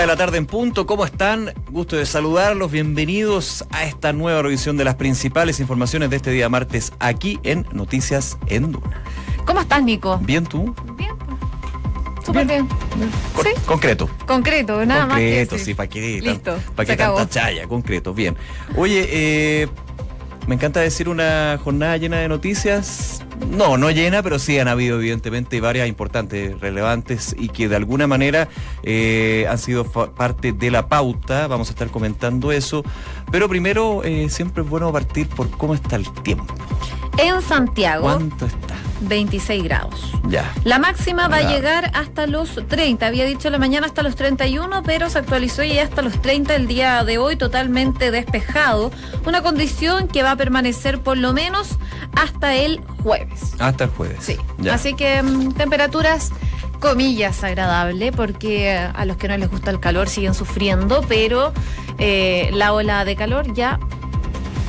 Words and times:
De 0.00 0.06
la 0.06 0.16
tarde 0.16 0.38
en 0.38 0.46
punto, 0.46 0.86
¿cómo 0.86 1.04
están? 1.04 1.52
Gusto 1.70 1.94
de 1.96 2.06
saludarlos, 2.06 2.70
bienvenidos 2.70 3.66
a 3.70 3.84
esta 3.84 4.14
nueva 4.14 4.40
revisión 4.40 4.78
de 4.78 4.84
las 4.84 4.94
principales 4.94 5.60
informaciones 5.60 6.08
de 6.08 6.16
este 6.16 6.30
día 6.30 6.48
martes 6.48 6.94
aquí 7.00 7.38
en 7.42 7.66
Noticias 7.72 8.38
en 8.46 8.72
Duna. 8.72 9.02
¿Cómo 9.44 9.60
estás, 9.60 9.82
Nico? 9.82 10.18
¿Bien 10.22 10.46
tú? 10.46 10.74
Bien. 10.96 11.12
Súper 12.24 12.46
bien. 12.46 12.66
Con- 13.36 13.44
¿Sí? 13.44 13.50
Concreto. 13.66 14.08
Concreto, 14.26 14.86
nada 14.86 15.06
concreto, 15.06 15.52
más 15.56 15.60
que 15.60 15.64
sí, 15.66 15.74
para 15.74 15.88
qué, 15.90 16.20
Listo, 16.22 16.58
para 16.74 16.92
acabó. 16.94 17.16
tanta 17.18 17.34
chaya, 17.34 17.68
concreto, 17.68 18.14
bien. 18.14 18.36
Oye, 18.76 19.06
eh, 19.10 19.68
me 20.50 20.56
encanta 20.56 20.80
decir 20.80 21.08
una 21.08 21.60
jornada 21.62 21.96
llena 21.96 22.16
de 22.16 22.28
noticias. 22.28 23.22
No, 23.52 23.78
no 23.78 23.88
llena, 23.92 24.20
pero 24.20 24.40
sí 24.40 24.58
han 24.58 24.66
habido 24.66 24.98
evidentemente 24.98 25.60
varias 25.60 25.86
importantes, 25.86 26.58
relevantes 26.58 27.36
y 27.38 27.50
que 27.50 27.68
de 27.68 27.76
alguna 27.76 28.08
manera 28.08 28.48
eh, 28.82 29.46
han 29.48 29.58
sido 29.58 29.84
parte 29.84 30.52
de 30.52 30.72
la 30.72 30.88
pauta. 30.88 31.46
Vamos 31.46 31.68
a 31.68 31.70
estar 31.70 31.88
comentando 31.90 32.50
eso. 32.50 32.82
Pero 33.30 33.48
primero, 33.48 34.02
eh, 34.02 34.28
siempre 34.28 34.64
es 34.64 34.68
bueno 34.68 34.92
partir 34.92 35.28
por 35.28 35.48
cómo 35.52 35.72
está 35.72 35.94
el 35.94 36.12
tiempo. 36.24 36.52
En 37.16 37.40
Santiago, 37.42 38.02
¿Cuánto 38.02 38.46
está? 38.46 38.74
26 39.00 39.64
grados. 39.64 40.12
Ya. 40.28 40.52
La 40.64 40.78
máxima 40.78 41.28
va 41.28 41.38
a 41.38 41.42
llegar 41.42 41.90
hasta 41.94 42.26
los 42.26 42.60
30. 42.68 43.06
Había 43.06 43.24
dicho 43.24 43.50
la 43.50 43.58
mañana 43.58 43.86
hasta 43.86 44.02
los 44.02 44.16
31, 44.16 44.82
pero 44.82 45.10
se 45.10 45.18
actualizó 45.18 45.62
y 45.62 45.78
hasta 45.78 46.02
los 46.02 46.20
30 46.20 46.54
el 46.54 46.66
día 46.66 47.02
de 47.04 47.18
hoy, 47.18 47.36
totalmente 47.36 48.10
despejado. 48.10 48.90
Una 49.26 49.42
condición 49.42 50.08
que 50.08 50.22
va 50.22 50.32
a 50.32 50.36
permanecer 50.36 51.00
por 51.00 51.16
lo 51.16 51.32
menos 51.32 51.78
hasta 52.14 52.54
el 52.54 52.80
jueves. 53.02 53.54
Hasta 53.58 53.84
el 53.84 53.90
jueves. 53.90 54.18
Sí. 54.20 54.36
Ya. 54.58 54.74
Así 54.74 54.94
que 54.94 55.22
mm, 55.22 55.52
temperaturas 55.52 56.30
comillas 56.80 57.44
agradable 57.44 58.10
porque 58.10 58.72
eh, 58.72 58.78
a 58.78 59.04
los 59.04 59.16
que 59.16 59.28
no 59.28 59.36
les 59.36 59.50
gusta 59.50 59.70
el 59.70 59.80
calor 59.80 60.08
siguen 60.08 60.34
sufriendo, 60.34 61.04
pero 61.08 61.52
eh, 61.98 62.50
la 62.52 62.72
ola 62.72 63.04
de 63.04 63.14
calor 63.16 63.52
ya 63.52 63.78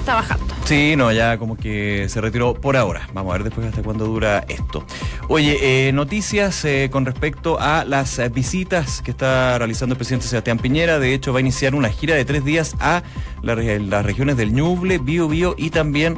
está 0.01 0.15
bajando. 0.15 0.53
Sí, 0.65 0.95
no, 0.95 1.11
ya 1.11 1.37
como 1.37 1.55
que 1.55 2.07
se 2.09 2.21
retiró 2.21 2.53
por 2.53 2.75
ahora. 2.75 3.07
Vamos 3.13 3.31
a 3.31 3.37
ver 3.37 3.43
después 3.45 3.67
hasta 3.67 3.81
cuándo 3.81 4.05
dura 4.05 4.43
esto. 4.47 4.83
Oye, 5.27 5.87
eh, 5.87 5.91
noticias 5.93 6.65
eh, 6.65 6.89
con 6.91 7.05
respecto 7.05 7.59
a 7.59 7.85
las 7.85 8.19
eh, 8.19 8.29
visitas 8.29 9.01
que 9.01 9.11
está 9.11 9.57
realizando 9.57 9.93
el 9.93 9.97
presidente 9.97 10.27
Sebastián 10.27 10.57
Piñera. 10.57 10.99
De 10.99 11.13
hecho, 11.13 11.31
va 11.33 11.39
a 11.39 11.41
iniciar 11.41 11.75
una 11.75 11.89
gira 11.89 12.15
de 12.15 12.25
tres 12.25 12.43
días 12.43 12.75
a 12.79 13.03
las 13.41 14.05
regiones 14.05 14.37
del 14.37 14.53
Ñuble, 14.53 14.97
Bío 14.97 15.27
Bío 15.27 15.55
y 15.57 15.69
también 15.69 16.17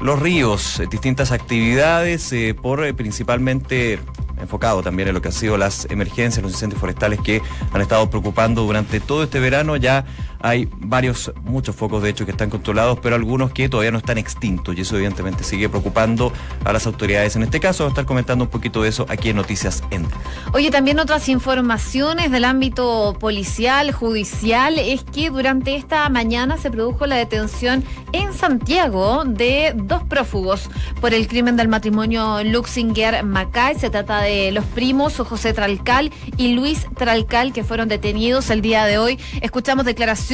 los 0.00 0.20
ríos. 0.20 0.80
Eh, 0.80 0.86
Distintas 0.90 1.32
actividades, 1.32 2.34
por 2.60 2.94
principalmente 2.94 3.98
enfocado 4.42 4.82
también 4.82 5.08
en 5.08 5.14
lo 5.14 5.22
que 5.22 5.28
han 5.28 5.34
sido 5.34 5.56
las 5.56 5.86
emergencias, 5.90 6.42
los 6.42 6.52
incendios 6.52 6.80
forestales 6.80 7.20
que 7.20 7.40
han 7.72 7.80
estado 7.80 8.10
preocupando 8.10 8.62
durante 8.62 9.00
todo 9.00 9.22
este 9.22 9.40
verano. 9.40 9.76
Ya 9.76 10.04
hay 10.42 10.68
varios, 10.78 11.32
muchos 11.44 11.74
focos 11.76 12.02
de 12.02 12.10
hecho 12.10 12.24
que 12.24 12.32
están 12.32 12.50
controlados, 12.50 12.98
pero 13.00 13.14
algunos 13.14 13.52
que 13.52 13.68
todavía 13.68 13.92
no 13.92 13.98
están 13.98 14.18
extintos 14.18 14.76
y 14.76 14.80
eso 14.80 14.96
evidentemente 14.96 15.44
sigue 15.44 15.68
preocupando 15.68 16.32
a 16.64 16.72
las 16.72 16.86
autoridades. 16.86 17.36
En 17.36 17.44
este 17.44 17.60
caso, 17.60 17.84
vamos 17.84 17.92
a 17.92 18.00
estar 18.00 18.06
comentando 18.06 18.44
un 18.44 18.50
poquito 18.50 18.82
de 18.82 18.88
eso 18.88 19.06
aquí 19.08 19.30
en 19.30 19.36
Noticias 19.36 19.84
Ende. 19.90 20.08
Oye, 20.52 20.70
también 20.70 20.98
otras 20.98 21.28
informaciones 21.28 22.32
del 22.32 22.44
ámbito 22.44 23.16
policial, 23.20 23.92
judicial, 23.92 24.78
es 24.78 25.04
que 25.04 25.30
durante 25.30 25.76
esta 25.76 26.08
mañana 26.08 26.56
se 26.56 26.70
produjo 26.70 27.06
la 27.06 27.16
detención 27.16 27.84
en 28.12 28.34
Santiago 28.34 29.24
de 29.24 29.72
dos 29.76 30.02
prófugos 30.02 30.68
por 31.00 31.14
el 31.14 31.28
crimen 31.28 31.56
del 31.56 31.68
matrimonio 31.68 32.42
Luxinger 32.42 33.22
Macay. 33.22 33.78
Se 33.78 33.90
trata 33.90 34.20
de 34.20 34.50
los 34.50 34.64
primos 34.64 35.16
José 35.16 35.52
Tralcal 35.52 36.10
y 36.36 36.54
Luis 36.54 36.86
Tralcal 36.96 37.52
que 37.52 37.62
fueron 37.62 37.88
detenidos 37.88 38.50
el 38.50 38.60
día 38.60 38.84
de 38.84 38.98
hoy. 38.98 39.18
Escuchamos 39.40 39.84
declaraciones 39.84 40.31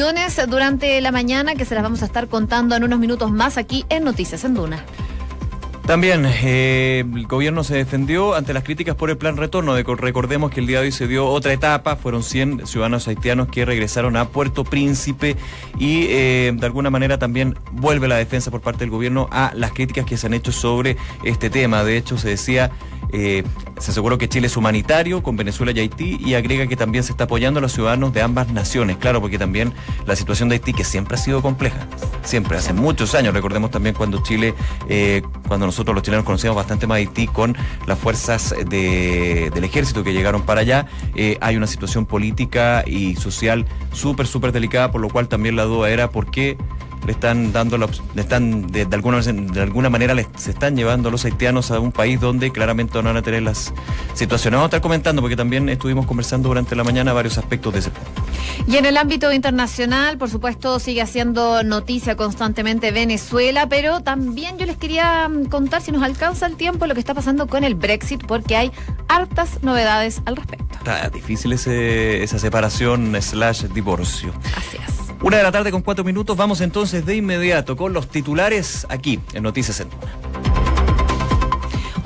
durante 0.48 1.00
la 1.00 1.10
mañana 1.10 1.56
que 1.56 1.64
se 1.64 1.74
las 1.74 1.82
vamos 1.82 2.02
a 2.02 2.04
estar 2.04 2.28
contando 2.28 2.76
en 2.76 2.84
unos 2.84 3.00
minutos 3.00 3.32
más 3.32 3.58
aquí 3.58 3.84
en 3.88 4.04
Noticias 4.04 4.44
en 4.44 4.54
Duna. 4.54 4.84
También 5.88 6.26
eh, 6.42 7.02
el 7.14 7.26
gobierno 7.26 7.64
se 7.64 7.74
defendió 7.74 8.34
ante 8.34 8.52
las 8.52 8.62
críticas 8.62 8.94
por 8.94 9.08
el 9.08 9.16
plan 9.16 9.38
retorno. 9.38 9.72
De- 9.72 9.84
recordemos 9.84 10.50
que 10.50 10.60
el 10.60 10.66
día 10.66 10.80
de 10.80 10.84
hoy 10.84 10.92
se 10.92 11.08
dio 11.08 11.26
otra 11.26 11.54
etapa, 11.54 11.96
fueron 11.96 12.22
100 12.22 12.66
ciudadanos 12.66 13.08
haitianos 13.08 13.48
que 13.48 13.64
regresaron 13.64 14.14
a 14.18 14.26
Puerto 14.28 14.64
Príncipe 14.64 15.34
y 15.78 16.04
eh, 16.10 16.52
de 16.54 16.66
alguna 16.66 16.90
manera 16.90 17.18
también 17.18 17.56
vuelve 17.72 18.06
la 18.06 18.16
defensa 18.16 18.50
por 18.50 18.60
parte 18.60 18.80
del 18.80 18.90
gobierno 18.90 19.28
a 19.32 19.52
las 19.54 19.72
críticas 19.72 20.04
que 20.04 20.18
se 20.18 20.26
han 20.26 20.34
hecho 20.34 20.52
sobre 20.52 20.98
este 21.24 21.48
tema. 21.48 21.82
De 21.84 21.96
hecho, 21.96 22.18
se 22.18 22.28
decía, 22.28 22.70
eh, 23.10 23.42
se 23.78 23.90
aseguró 23.90 24.18
que 24.18 24.28
Chile 24.28 24.48
es 24.48 24.58
humanitario 24.58 25.22
con 25.22 25.38
Venezuela 25.38 25.72
y 25.72 25.78
Haití 25.80 26.18
y 26.22 26.34
agrega 26.34 26.66
que 26.66 26.76
también 26.76 27.02
se 27.02 27.12
está 27.12 27.24
apoyando 27.24 27.60
a 27.60 27.62
los 27.62 27.72
ciudadanos 27.72 28.12
de 28.12 28.20
ambas 28.20 28.52
naciones. 28.52 28.98
Claro, 28.98 29.22
porque 29.22 29.38
también 29.38 29.72
la 30.04 30.14
situación 30.16 30.50
de 30.50 30.56
Haití, 30.56 30.74
que 30.74 30.84
siempre 30.84 31.14
ha 31.14 31.18
sido 31.18 31.40
compleja, 31.40 31.86
siempre, 32.24 32.58
hace 32.58 32.74
muchos 32.74 33.14
años, 33.14 33.32
recordemos 33.32 33.70
también 33.70 33.94
cuando 33.94 34.22
Chile, 34.22 34.52
eh, 34.90 35.22
cuando 35.46 35.64
nosotros 35.64 35.77
los 35.86 36.02
chilenos 36.02 36.24
conocíamos 36.24 36.56
bastante 36.56 36.86
más 36.86 36.96
Haití 36.96 37.26
con 37.26 37.56
las 37.86 37.98
fuerzas 37.98 38.54
de- 38.68 39.50
del 39.54 39.64
ejército 39.64 40.02
que 40.04 40.12
llegaron 40.12 40.42
para 40.42 40.60
allá, 40.62 40.86
eh, 41.14 41.38
hay 41.40 41.56
una 41.56 41.66
situación 41.66 42.06
política 42.06 42.84
y 42.86 43.16
social 43.16 43.66
súper, 43.92 44.26
súper 44.26 44.52
delicada, 44.52 44.90
por 44.90 45.00
lo 45.00 45.08
cual 45.08 45.28
también 45.28 45.56
la 45.56 45.64
duda 45.64 45.90
era 45.90 46.10
por 46.10 46.30
qué 46.30 46.56
le 47.08 47.12
están 47.14 47.52
dando 47.54 47.78
la, 47.78 47.88
le 48.14 48.20
están 48.20 48.66
de, 48.66 48.84
de 48.84 48.94
alguna 48.94 49.18
de 49.22 49.62
alguna 49.62 49.88
manera 49.88 50.12
les, 50.12 50.26
se 50.36 50.50
están 50.50 50.76
llevando 50.76 51.08
a 51.08 51.10
los 51.12 51.24
haitianos 51.24 51.70
a 51.70 51.80
un 51.80 51.90
país 51.90 52.20
donde 52.20 52.50
claramente 52.52 52.98
no 52.98 53.04
van 53.04 53.16
a 53.16 53.22
tener 53.22 53.42
las 53.42 53.72
situaciones. 54.12 54.58
Vamos 54.58 54.66
a 54.66 54.68
estar 54.76 54.82
comentando 54.82 55.22
porque 55.22 55.34
también 55.34 55.70
estuvimos 55.70 56.04
conversando 56.04 56.48
durante 56.50 56.76
la 56.76 56.84
mañana 56.84 57.14
varios 57.14 57.38
aspectos 57.38 57.72
de 57.72 57.78
ese 57.78 57.90
punto. 57.90 58.22
Y 58.66 58.76
en 58.76 58.84
el 58.84 58.98
ámbito 58.98 59.32
internacional, 59.32 60.18
por 60.18 60.28
supuesto, 60.28 60.78
sigue 60.80 61.00
haciendo 61.00 61.62
noticia 61.62 62.14
constantemente 62.14 62.90
Venezuela, 62.92 63.66
pero 63.70 64.02
también 64.02 64.58
yo 64.58 64.66
les 64.66 64.76
quería 64.76 65.30
mm, 65.30 65.46
contar, 65.46 65.80
si 65.80 65.90
nos 65.92 66.02
alcanza 66.02 66.44
el 66.44 66.56
tiempo, 66.56 66.86
lo 66.86 66.92
que 66.92 67.00
está 67.00 67.14
pasando 67.14 67.46
con 67.46 67.64
el 67.64 67.74
Brexit, 67.74 68.22
porque 68.26 68.54
hay 68.54 68.70
hartas 69.08 69.62
novedades 69.62 70.20
al 70.26 70.36
respecto. 70.36 70.66
Está 70.76 71.08
difícil 71.08 71.52
ese- 71.54 72.22
esa 72.22 72.38
separación 72.38 73.16
slash 73.20 73.62
divorcio. 73.72 74.34
Así 74.54 74.76
es. 74.86 74.97
Una 75.20 75.36
de 75.36 75.42
la 75.42 75.50
tarde 75.50 75.72
con 75.72 75.82
cuatro 75.82 76.04
minutos. 76.04 76.36
Vamos 76.36 76.60
entonces 76.60 77.04
de 77.04 77.16
inmediato 77.16 77.76
con 77.76 77.92
los 77.92 78.08
titulares 78.08 78.86
aquí 78.88 79.20
en 79.32 79.42
Noticias 79.42 79.80
en 79.80 79.90
Duna. 79.90 80.37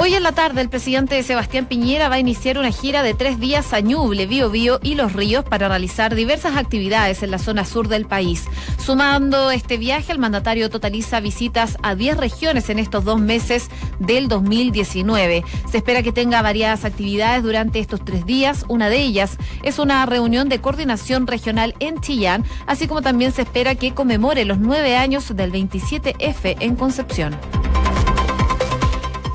Hoy 0.04 0.14
en 0.14 0.24
la 0.24 0.32
tarde, 0.32 0.60
el 0.60 0.68
presidente 0.68 1.22
Sebastián 1.22 1.66
Piñera 1.66 2.08
va 2.08 2.16
a 2.16 2.18
iniciar 2.18 2.58
una 2.58 2.72
gira 2.72 3.04
de 3.04 3.14
tres 3.14 3.38
días 3.38 3.72
a 3.72 3.78
Ñuble, 3.78 4.26
Bío 4.26 4.50
Bío 4.50 4.80
y 4.82 4.96
Los 4.96 5.12
Ríos 5.12 5.44
para 5.44 5.68
realizar 5.68 6.16
diversas 6.16 6.56
actividades 6.56 7.22
en 7.22 7.30
la 7.30 7.38
zona 7.38 7.64
sur 7.64 7.86
del 7.86 8.04
país. 8.06 8.46
Sumando 8.84 9.52
este 9.52 9.76
viaje, 9.76 10.10
el 10.10 10.18
mandatario 10.18 10.70
totaliza 10.70 11.20
visitas 11.20 11.78
a 11.84 11.94
10 11.94 12.16
regiones 12.16 12.68
en 12.68 12.80
estos 12.80 13.04
dos 13.04 13.20
meses 13.20 13.68
del 14.00 14.26
2019. 14.26 15.44
Se 15.70 15.76
espera 15.76 16.02
que 16.02 16.10
tenga 16.10 16.42
variadas 16.42 16.84
actividades 16.84 17.44
durante 17.44 17.78
estos 17.78 18.04
tres 18.04 18.26
días. 18.26 18.64
Una 18.66 18.88
de 18.88 19.00
ellas 19.00 19.36
es 19.62 19.78
una 19.78 20.04
reunión 20.04 20.48
de 20.48 20.60
coordinación 20.60 21.28
regional 21.28 21.76
en 21.78 22.00
Chillán, 22.00 22.44
así 22.66 22.88
como 22.88 23.02
también 23.02 23.30
se 23.30 23.42
espera 23.42 23.76
que 23.76 23.94
conmemore 23.94 24.46
los 24.46 24.58
nueve 24.58 24.96
años 24.96 25.36
del 25.36 25.52
27F 25.52 26.56
en 26.58 26.74
Concepción. 26.74 27.38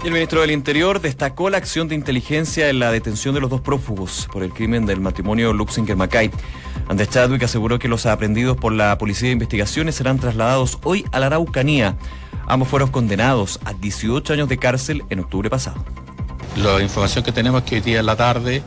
El 0.03 0.12
ministro 0.12 0.41
del 0.41 0.52
Interior 0.52 1.02
destacó 1.02 1.50
la 1.50 1.58
acción 1.58 1.88
de 1.88 1.96
inteligencia 1.96 2.69
en 2.69 2.80
la 2.80 2.91
detención 2.91 3.34
de 3.34 3.41
los 3.41 3.50
dos 3.50 3.62
prófugos 3.62 4.30
por 4.31 4.44
el 4.44 4.53
crimen 4.53 4.85
del 4.85 5.02
matrimonio 5.02 5.53
Luxinger-Macay. 5.53 6.31
Andrés 6.88 7.09
Chadwick 7.09 7.44
aseguró 7.44 7.80
que 7.80 7.88
los 7.88 8.06
aprendidos 8.06 8.56
por 8.56 8.72
la 8.72 8.97
Policía 8.97 9.28
de 9.28 9.34
Investigaciones 9.34 9.96
serán 9.96 10.19
trasladados 10.19 10.78
hoy 10.84 11.03
a 11.12 11.19
la 11.19 11.25
Araucanía. 11.25 11.97
Ambos 12.47 12.69
fueron 12.69 12.90
condenados 12.90 13.59
a 13.66 13.74
18 13.74 14.34
años 14.34 14.47
de 14.47 14.57
cárcel 14.57 15.03
en 15.09 15.19
octubre 15.19 15.50
pasado. 15.50 15.84
La 16.56 16.81
información 16.81 17.25
que 17.25 17.31
tenemos 17.31 17.63
es 17.63 17.69
que 17.69 17.75
hoy 17.75 17.81
día 17.81 18.00
en 18.00 18.06
la 18.06 18.16
tarde 18.16 18.62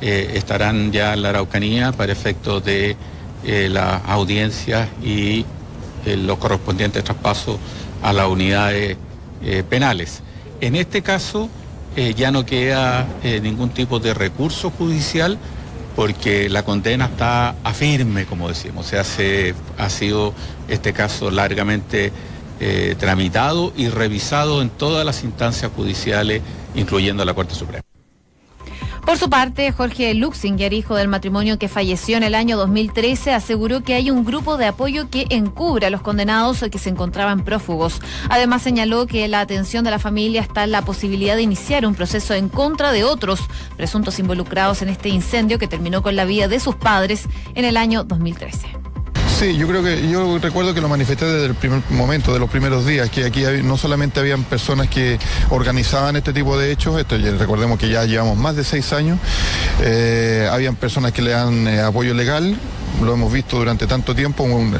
eh, 0.00 0.32
estarán 0.34 0.92
ya 0.92 1.14
en 1.14 1.22
la 1.22 1.30
Araucanía 1.30 1.92
para 1.92 2.12
efectos 2.12 2.64
de 2.64 2.96
eh, 3.44 3.68
las 3.68 4.02
audiencias 4.06 4.88
y 5.02 5.44
eh, 6.06 6.16
los 6.16 6.38
correspondientes 6.38 7.04
traspasos 7.04 7.58
a 8.02 8.12
las 8.12 8.28
unidades 8.28 8.96
penales. 9.68 10.22
En 10.60 10.74
este 10.74 11.02
caso 11.02 11.48
eh, 11.96 12.14
ya 12.14 12.30
no 12.30 12.44
queda 12.44 13.06
eh, 13.22 13.40
ningún 13.40 13.70
tipo 13.70 13.98
de 13.98 14.14
recurso 14.14 14.70
judicial 14.70 15.38
porque 15.94 16.50
la 16.50 16.62
condena 16.62 17.06
está 17.06 17.54
a 17.64 17.72
firme, 17.72 18.26
como 18.26 18.48
decimos. 18.48 18.86
O 18.86 18.88
sea, 18.88 19.02
se, 19.02 19.54
ha 19.78 19.88
sido 19.88 20.34
este 20.68 20.92
caso 20.92 21.30
largamente 21.30 22.12
eh, 22.60 22.94
tramitado 22.98 23.72
y 23.76 23.88
revisado 23.88 24.60
en 24.60 24.68
todas 24.68 25.06
las 25.06 25.24
instancias 25.24 25.72
judiciales, 25.74 26.42
incluyendo 26.74 27.24
la 27.24 27.32
Corte 27.32 27.54
Suprema. 27.54 27.85
Por 29.06 29.18
su 29.18 29.30
parte, 29.30 29.70
Jorge 29.70 30.14
Luxinger, 30.14 30.72
hijo 30.72 30.96
del 30.96 31.06
matrimonio 31.06 31.60
que 31.60 31.68
falleció 31.68 32.16
en 32.16 32.24
el 32.24 32.34
año 32.34 32.56
2013, 32.56 33.32
aseguró 33.32 33.84
que 33.84 33.94
hay 33.94 34.10
un 34.10 34.24
grupo 34.24 34.56
de 34.56 34.66
apoyo 34.66 35.08
que 35.08 35.26
encubre 35.30 35.86
a 35.86 35.90
los 35.90 36.00
condenados 36.00 36.64
que 36.72 36.78
se 36.80 36.90
encontraban 36.90 37.44
prófugos. 37.44 38.00
Además, 38.28 38.62
señaló 38.62 39.06
que 39.06 39.28
la 39.28 39.38
atención 39.38 39.84
de 39.84 39.92
la 39.92 40.00
familia 40.00 40.40
está 40.40 40.64
en 40.64 40.72
la 40.72 40.82
posibilidad 40.82 41.36
de 41.36 41.42
iniciar 41.42 41.86
un 41.86 41.94
proceso 41.94 42.34
en 42.34 42.48
contra 42.48 42.90
de 42.90 43.04
otros 43.04 43.38
presuntos 43.76 44.18
involucrados 44.18 44.82
en 44.82 44.88
este 44.88 45.08
incendio 45.08 45.60
que 45.60 45.68
terminó 45.68 46.02
con 46.02 46.16
la 46.16 46.24
vida 46.24 46.48
de 46.48 46.58
sus 46.58 46.74
padres 46.74 47.28
en 47.54 47.64
el 47.64 47.76
año 47.76 48.02
2013. 48.02 48.85
Sí, 49.38 49.54
yo 49.54 49.68
creo 49.68 49.82
que 49.82 50.08
yo 50.08 50.38
recuerdo 50.38 50.72
que 50.72 50.80
lo 50.80 50.88
manifesté 50.88 51.26
desde 51.26 51.44
el 51.48 51.54
primer 51.54 51.82
momento, 51.90 52.32
de 52.32 52.38
los 52.38 52.48
primeros 52.48 52.86
días, 52.86 53.10
que 53.10 53.26
aquí 53.26 53.44
no 53.62 53.76
solamente 53.76 54.18
habían 54.18 54.44
personas 54.44 54.88
que 54.88 55.18
organizaban 55.50 56.16
este 56.16 56.32
tipo 56.32 56.58
de 56.58 56.72
hechos, 56.72 57.04
recordemos 57.38 57.78
que 57.78 57.90
ya 57.90 58.06
llevamos 58.06 58.38
más 58.38 58.56
de 58.56 58.64
seis 58.64 58.94
años, 58.94 59.18
eh, 59.82 60.48
habían 60.50 60.74
personas 60.74 61.12
que 61.12 61.20
le 61.20 61.32
dan 61.32 61.68
eh, 61.68 61.82
apoyo 61.82 62.14
legal, 62.14 62.56
lo 63.02 63.12
hemos 63.14 63.32
visto 63.32 63.58
durante 63.58 63.86
tanto 63.86 64.14
tiempo, 64.14 64.44
un, 64.44 64.74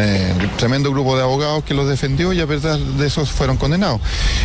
eh, 0.00 0.34
tremendo 0.56 0.90
grupo 0.90 1.16
de 1.16 1.22
abogados 1.22 1.64
que 1.64 1.74
los 1.74 1.88
defendió 1.88 2.32
y 2.32 2.40
a 2.40 2.46
pesar 2.46 2.78
de 2.78 3.06
eso 3.06 3.24
fueron 3.26 3.56
condenados. 3.56 4.00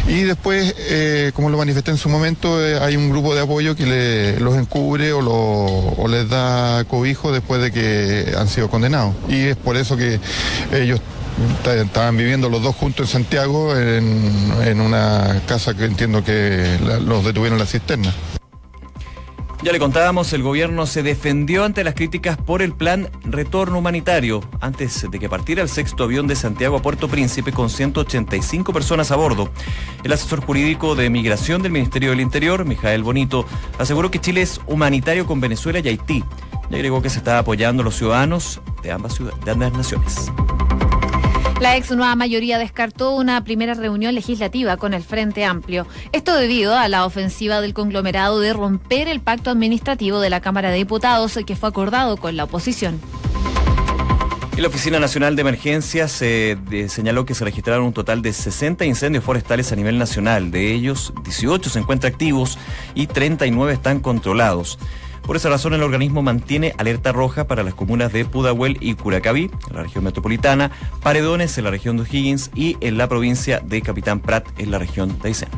Y 0.07 0.21
después, 0.21 0.73
eh, 0.77 1.31
como 1.33 1.49
lo 1.49 1.57
manifesté 1.57 1.91
en 1.91 1.97
su 1.97 2.09
momento, 2.09 2.63
eh, 2.65 2.79
hay 2.79 2.95
un 2.95 3.09
grupo 3.09 3.35
de 3.35 3.41
apoyo 3.41 3.75
que 3.75 4.37
los 4.39 4.55
encubre 4.55 5.13
o, 5.13 6.07
les 6.07 6.29
da 6.29 6.85
cobijo 6.85 7.31
después 7.31 7.61
de 7.61 7.71
que 7.71 8.33
han 8.37 8.47
sido 8.47 8.69
condenados. 8.69 9.13
Y 9.27 9.47
es 9.47 9.57
por 9.57 9.75
eso 9.75 9.97
que 9.97 10.19
ellos 10.71 11.01
estaban 11.65 12.17
viviendo 12.17 12.49
los 12.49 12.63
dos 12.63 12.75
juntos 12.75 13.07
en 13.07 13.11
Santiago 13.23 13.75
en, 13.75 14.81
una 14.81 15.41
casa 15.47 15.75
que 15.75 15.85
entiendo 15.85 16.23
que 16.23 16.77
los 17.05 17.25
detuvieron 17.25 17.59
la 17.59 17.65
cisterna. 17.65 18.13
Ya 19.67 19.73
le 19.73 19.79
contábamos, 19.79 20.31
el 20.31 20.43
gobierno 20.43 20.85
se 20.85 21.03
defendió 21.03 21.65
ante 21.65 21.83
las 21.83 21.93
críticas 21.93 22.37
por 22.37 22.61
el 22.61 22.71
plan 22.71 23.09
retorno 23.25 23.79
humanitario, 23.79 24.39
antes 24.61 25.05
de 25.11 25.19
que 25.19 25.27
partiera 25.27 25.61
el 25.61 25.67
sexto 25.67 26.05
avión 26.05 26.25
de 26.25 26.37
Santiago 26.37 26.77
a 26.77 26.81
Puerto 26.81 27.09
Príncipe 27.09 27.51
con 27.51 27.69
185 27.69 28.71
personas 28.71 29.11
a 29.11 29.17
bordo. 29.17 29.49
El 30.05 30.13
asesor 30.13 30.39
jurídico 30.39 30.95
de 30.95 31.09
migración 31.09 31.63
del 31.63 31.73
Ministerio 31.73 32.11
del 32.11 32.21
Interior, 32.21 32.63
Mijael 32.63 33.03
Bonito, 33.03 33.45
aseguró 33.77 34.09
que 34.09 34.21
Chile 34.21 34.41
es 34.41 34.61
humanitario 34.67 35.25
con 35.25 35.41
Venezuela 35.41 35.79
y 35.79 35.89
Haití. 35.89 36.23
Y 36.69 36.75
agregó 36.75 37.01
que 37.01 37.09
se 37.09 37.17
está 37.17 37.37
apoyando 37.37 37.81
a 37.81 37.83
los 37.83 37.97
ciudadanos 37.97 38.61
de 38.83 38.93
ambas, 38.93 39.19
de 39.19 39.51
ambas 39.51 39.73
naciones. 39.73 40.31
La 41.59 41.75
ex 41.75 41.89
nueva 41.89 42.15
mayoría 42.15 42.59
descartó 42.59 43.15
una 43.15 43.43
primera 43.43 43.73
reunión 43.73 44.13
legislativa 44.13 44.77
con 44.77 44.93
el 44.93 45.01
Frente 45.01 45.43
Amplio. 45.43 45.87
Esto 46.11 46.35
debido 46.35 46.77
a 46.77 46.87
la 46.87 47.03
ofensiva 47.03 47.61
del 47.61 47.73
conglomerado 47.73 48.39
de 48.39 48.53
romper 48.53 49.07
el 49.07 49.21
pacto 49.21 49.49
administrativo 49.49 50.19
de 50.19 50.29
la 50.29 50.39
Cámara 50.39 50.69
de 50.69 50.77
Diputados 50.77 51.39
que 51.47 51.55
fue 51.55 51.69
acordado 51.69 52.17
con 52.17 52.37
la 52.37 52.43
oposición. 52.43 53.01
Y 54.55 54.61
la 54.61 54.67
Oficina 54.67 54.99
Nacional 54.99 55.35
de 55.35 55.41
Emergencias 55.41 56.21
eh, 56.21 56.57
señaló 56.89 57.25
que 57.25 57.33
se 57.33 57.43
registraron 57.43 57.85
un 57.85 57.93
total 57.93 58.21
de 58.21 58.33
60 58.33 58.85
incendios 58.85 59.23
forestales 59.23 59.71
a 59.71 59.75
nivel 59.75 59.97
nacional. 59.97 60.51
De 60.51 60.73
ellos, 60.73 61.11
18 61.23 61.71
se 61.71 61.79
encuentran 61.79 62.13
activos 62.13 62.59
y 62.93 63.07
39 63.07 63.73
están 63.73 63.99
controlados. 63.99 64.77
Por 65.27 65.35
esa 65.35 65.49
razón, 65.49 65.73
el 65.73 65.83
organismo 65.83 66.21
mantiene 66.21 66.73
alerta 66.77 67.11
roja 67.11 67.47
para 67.47 67.61
las 67.61 67.73
comunas 67.73 68.13
de 68.13 68.23
Pudahuel 68.23 68.77
y 68.79 68.95
Curacaví, 68.95 69.51
en 69.69 69.75
la 69.75 69.83
región 69.83 70.05
metropolitana, 70.05 70.71
Paredones, 71.03 71.57
en 71.57 71.65
la 71.65 71.69
región 71.69 71.97
de 71.97 72.03
O'Higgins, 72.03 72.49
y 72.55 72.77
en 72.79 72.97
la 72.97 73.09
provincia 73.09 73.59
de 73.59 73.81
Capitán 73.81 74.21
Prat, 74.21 74.47
en 74.57 74.71
la 74.71 74.79
región 74.79 75.19
de 75.19 75.27
Aysén. 75.27 75.49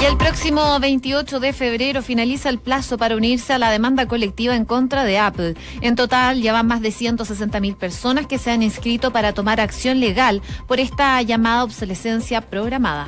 Y 0.00 0.04
el 0.04 0.16
próximo 0.16 0.80
28 0.80 1.38
de 1.38 1.52
febrero 1.52 2.02
finaliza 2.02 2.48
el 2.48 2.58
plazo 2.58 2.98
para 2.98 3.16
unirse 3.16 3.52
a 3.52 3.58
la 3.58 3.70
demanda 3.70 4.08
colectiva 4.08 4.56
en 4.56 4.64
contra 4.64 5.04
de 5.04 5.18
Apple. 5.18 5.54
En 5.80 5.94
total, 5.94 6.42
ya 6.42 6.52
van 6.52 6.66
más 6.66 6.82
de 6.82 6.90
160 6.90 7.60
mil 7.60 7.76
personas 7.76 8.26
que 8.26 8.36
se 8.36 8.50
han 8.50 8.64
inscrito 8.64 9.12
para 9.12 9.32
tomar 9.32 9.60
acción 9.60 10.00
legal 10.00 10.42
por 10.66 10.80
esta 10.80 11.22
llamada 11.22 11.62
obsolescencia 11.62 12.40
programada. 12.40 13.06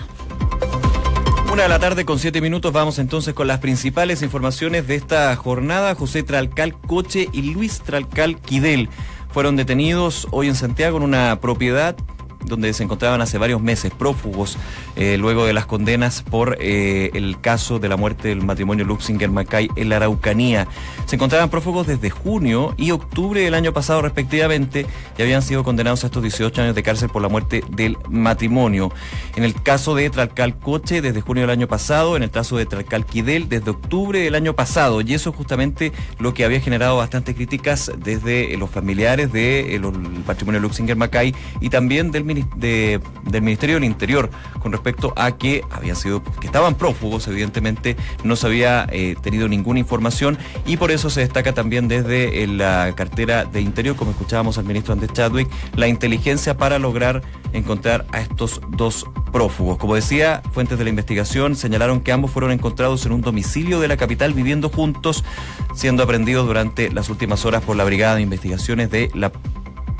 Una 1.59 1.65
de 1.65 1.71
la 1.71 1.81
tarde 1.81 2.05
con 2.05 2.21
siete 2.21 2.41
minutos 2.41 2.73
vamos 2.73 3.01
entonces 3.01 3.35
con 3.35 3.49
las 3.49 3.59
principales 3.59 4.23
informaciones 4.23 4.87
de 4.87 4.95
esta 4.95 5.35
jornada. 5.35 5.97
José 5.97 6.23
Tralcal 6.23 6.81
Coche 6.81 7.29
y 7.33 7.51
Luis 7.51 7.81
Tralcal 7.81 8.41
Quidel 8.41 8.89
fueron 9.33 9.57
detenidos 9.57 10.29
hoy 10.31 10.47
en 10.47 10.55
Santiago 10.55 10.99
en 10.99 11.03
una 11.03 11.41
propiedad 11.41 11.97
donde 12.49 12.73
se 12.73 12.83
encontraban 12.83 13.21
hace 13.21 13.39
varios 13.39 13.61
meses 13.61 13.93
prófugos 13.97 14.57
eh, 14.97 15.17
luego 15.19 15.47
de 15.47 15.53
las 15.53 15.67
condenas 15.67 16.23
por 16.23 16.57
eh, 16.61 17.11
el 17.15 17.41
caso 17.41 17.79
de 17.79 17.89
la 17.89 17.97
muerte 17.97 18.29
del 18.29 18.43
matrimonio 18.43 18.85
Luxinger 18.85 19.31
Macay 19.31 19.69
en 19.77 19.89
la 19.89 19.97
Araucanía. 19.97 20.69
Se 21.07 21.17
encontraban 21.17 21.51
prófugos 21.51 21.87
desde 21.87 22.11
junio 22.11 22.75
y 22.77 22.91
octubre 22.91 23.41
del 23.41 23.55
año 23.55 23.73
pasado 23.73 24.03
respectivamente 24.03 24.87
y 25.17 25.23
habían 25.23 25.43
sido 25.43 25.65
condenados 25.65 26.05
a 26.05 26.07
estos 26.09 26.23
18 26.23 26.63
años 26.63 26.75
de 26.75 26.83
cárcel 26.83 27.09
por 27.09 27.23
la 27.23 27.29
muerte 27.29 27.63
del 27.71 27.97
matrimonio. 28.09 28.93
En 29.37 29.45
el 29.45 29.55
caso 29.63 29.95
de 29.95 30.11
Tralcal 30.11 30.59
Coche 30.59 31.03
desde 31.03 31.21
junio 31.21 31.43
del 31.43 31.51
año 31.51 31.69
pasado, 31.69 32.17
en 32.17 32.23
el 32.23 32.31
caso 32.31 32.57
de 32.57 32.67
Tralcal 32.67 33.05
Quidel 33.05 33.49
desde 33.49 33.71
octubre 33.71 34.21
del 34.21 34.35
año 34.35 34.55
pasado 34.55 35.01
y 35.01 35.15
eso 35.15 35.31
es 35.31 35.37
justamente 35.37 35.93
lo 36.19 36.35
que 36.35 36.45
había 36.45 36.61
generado 36.61 36.97
bastantes 36.97 37.35
críticas 37.35 37.93
desde 37.99 38.57
los 38.57 38.71
familiares 38.71 39.33
del 39.33 39.83
de, 39.83 40.23
matrimonio 40.27 40.61
Luxinger 40.61 40.97
Macay 40.97 41.35
y 41.61 41.69
también 41.69 42.11
del 42.11 42.25
del 42.57 43.01
Ministerio 43.43 43.77
del 43.77 43.85
Interior 43.85 44.31
con 44.61 44.73
respecto 44.73 45.13
a 45.17 45.33
que 45.33 45.63
habían 45.71 45.97
sido, 45.97 46.23
que 46.23 46.47
estaban 46.47 46.75
prófugos, 46.75 47.27
evidentemente 47.29 47.97
no 48.25 48.37
se 48.37 48.47
había 48.47 48.87
eh, 48.91 49.17
tenido 49.23 49.49
ninguna 49.49 49.79
información 49.79 50.39
y 50.67 50.77
por 50.77 50.91
eso 50.91 51.11
se 51.11 51.21
destaca 51.21 51.53
también 51.53 51.89
desde 51.89 52.43
eh, 52.43 52.47
la 52.47 52.93
cartera 52.95 53.45
de 53.45 53.61
Interior, 53.61 53.97
como 53.97 54.11
escuchábamos 54.11 54.59
al 54.59 54.65
ministro 54.65 54.93
Andrés 54.93 55.13
Chadwick, 55.13 55.49
la 55.77 55.89
inteligencia 55.89 56.57
para 56.57 56.79
lograr 56.79 57.23
encontrar 57.53 58.07
a 58.13 58.21
estos 58.21 58.61
dos 58.69 59.07
prófugos. 59.33 59.79
Como 59.79 59.95
decía, 59.95 60.43
fuentes 60.53 60.79
de 60.79 60.85
la 60.85 60.91
investigación 60.91 61.57
señalaron 61.57 62.01
que 62.01 62.13
ambos 62.13 62.31
fueron 62.31 62.51
encontrados 62.51 63.05
en 63.07 63.13
un 63.13 63.21
domicilio 63.21 63.81
de 63.81 63.89
la 63.89 63.97
capital 63.97 64.35
viviendo 64.35 64.69
juntos, 64.69 65.25
siendo 65.75 66.03
aprendidos 66.03 66.47
durante 66.47 66.91
las 66.91 67.09
últimas 67.09 67.45
horas 67.45 67.63
por 67.63 67.77
la 67.77 67.85
Brigada 67.85 68.17
de 68.17 68.23
Investigaciones 68.23 68.91
de 68.91 69.11
la 69.15 69.33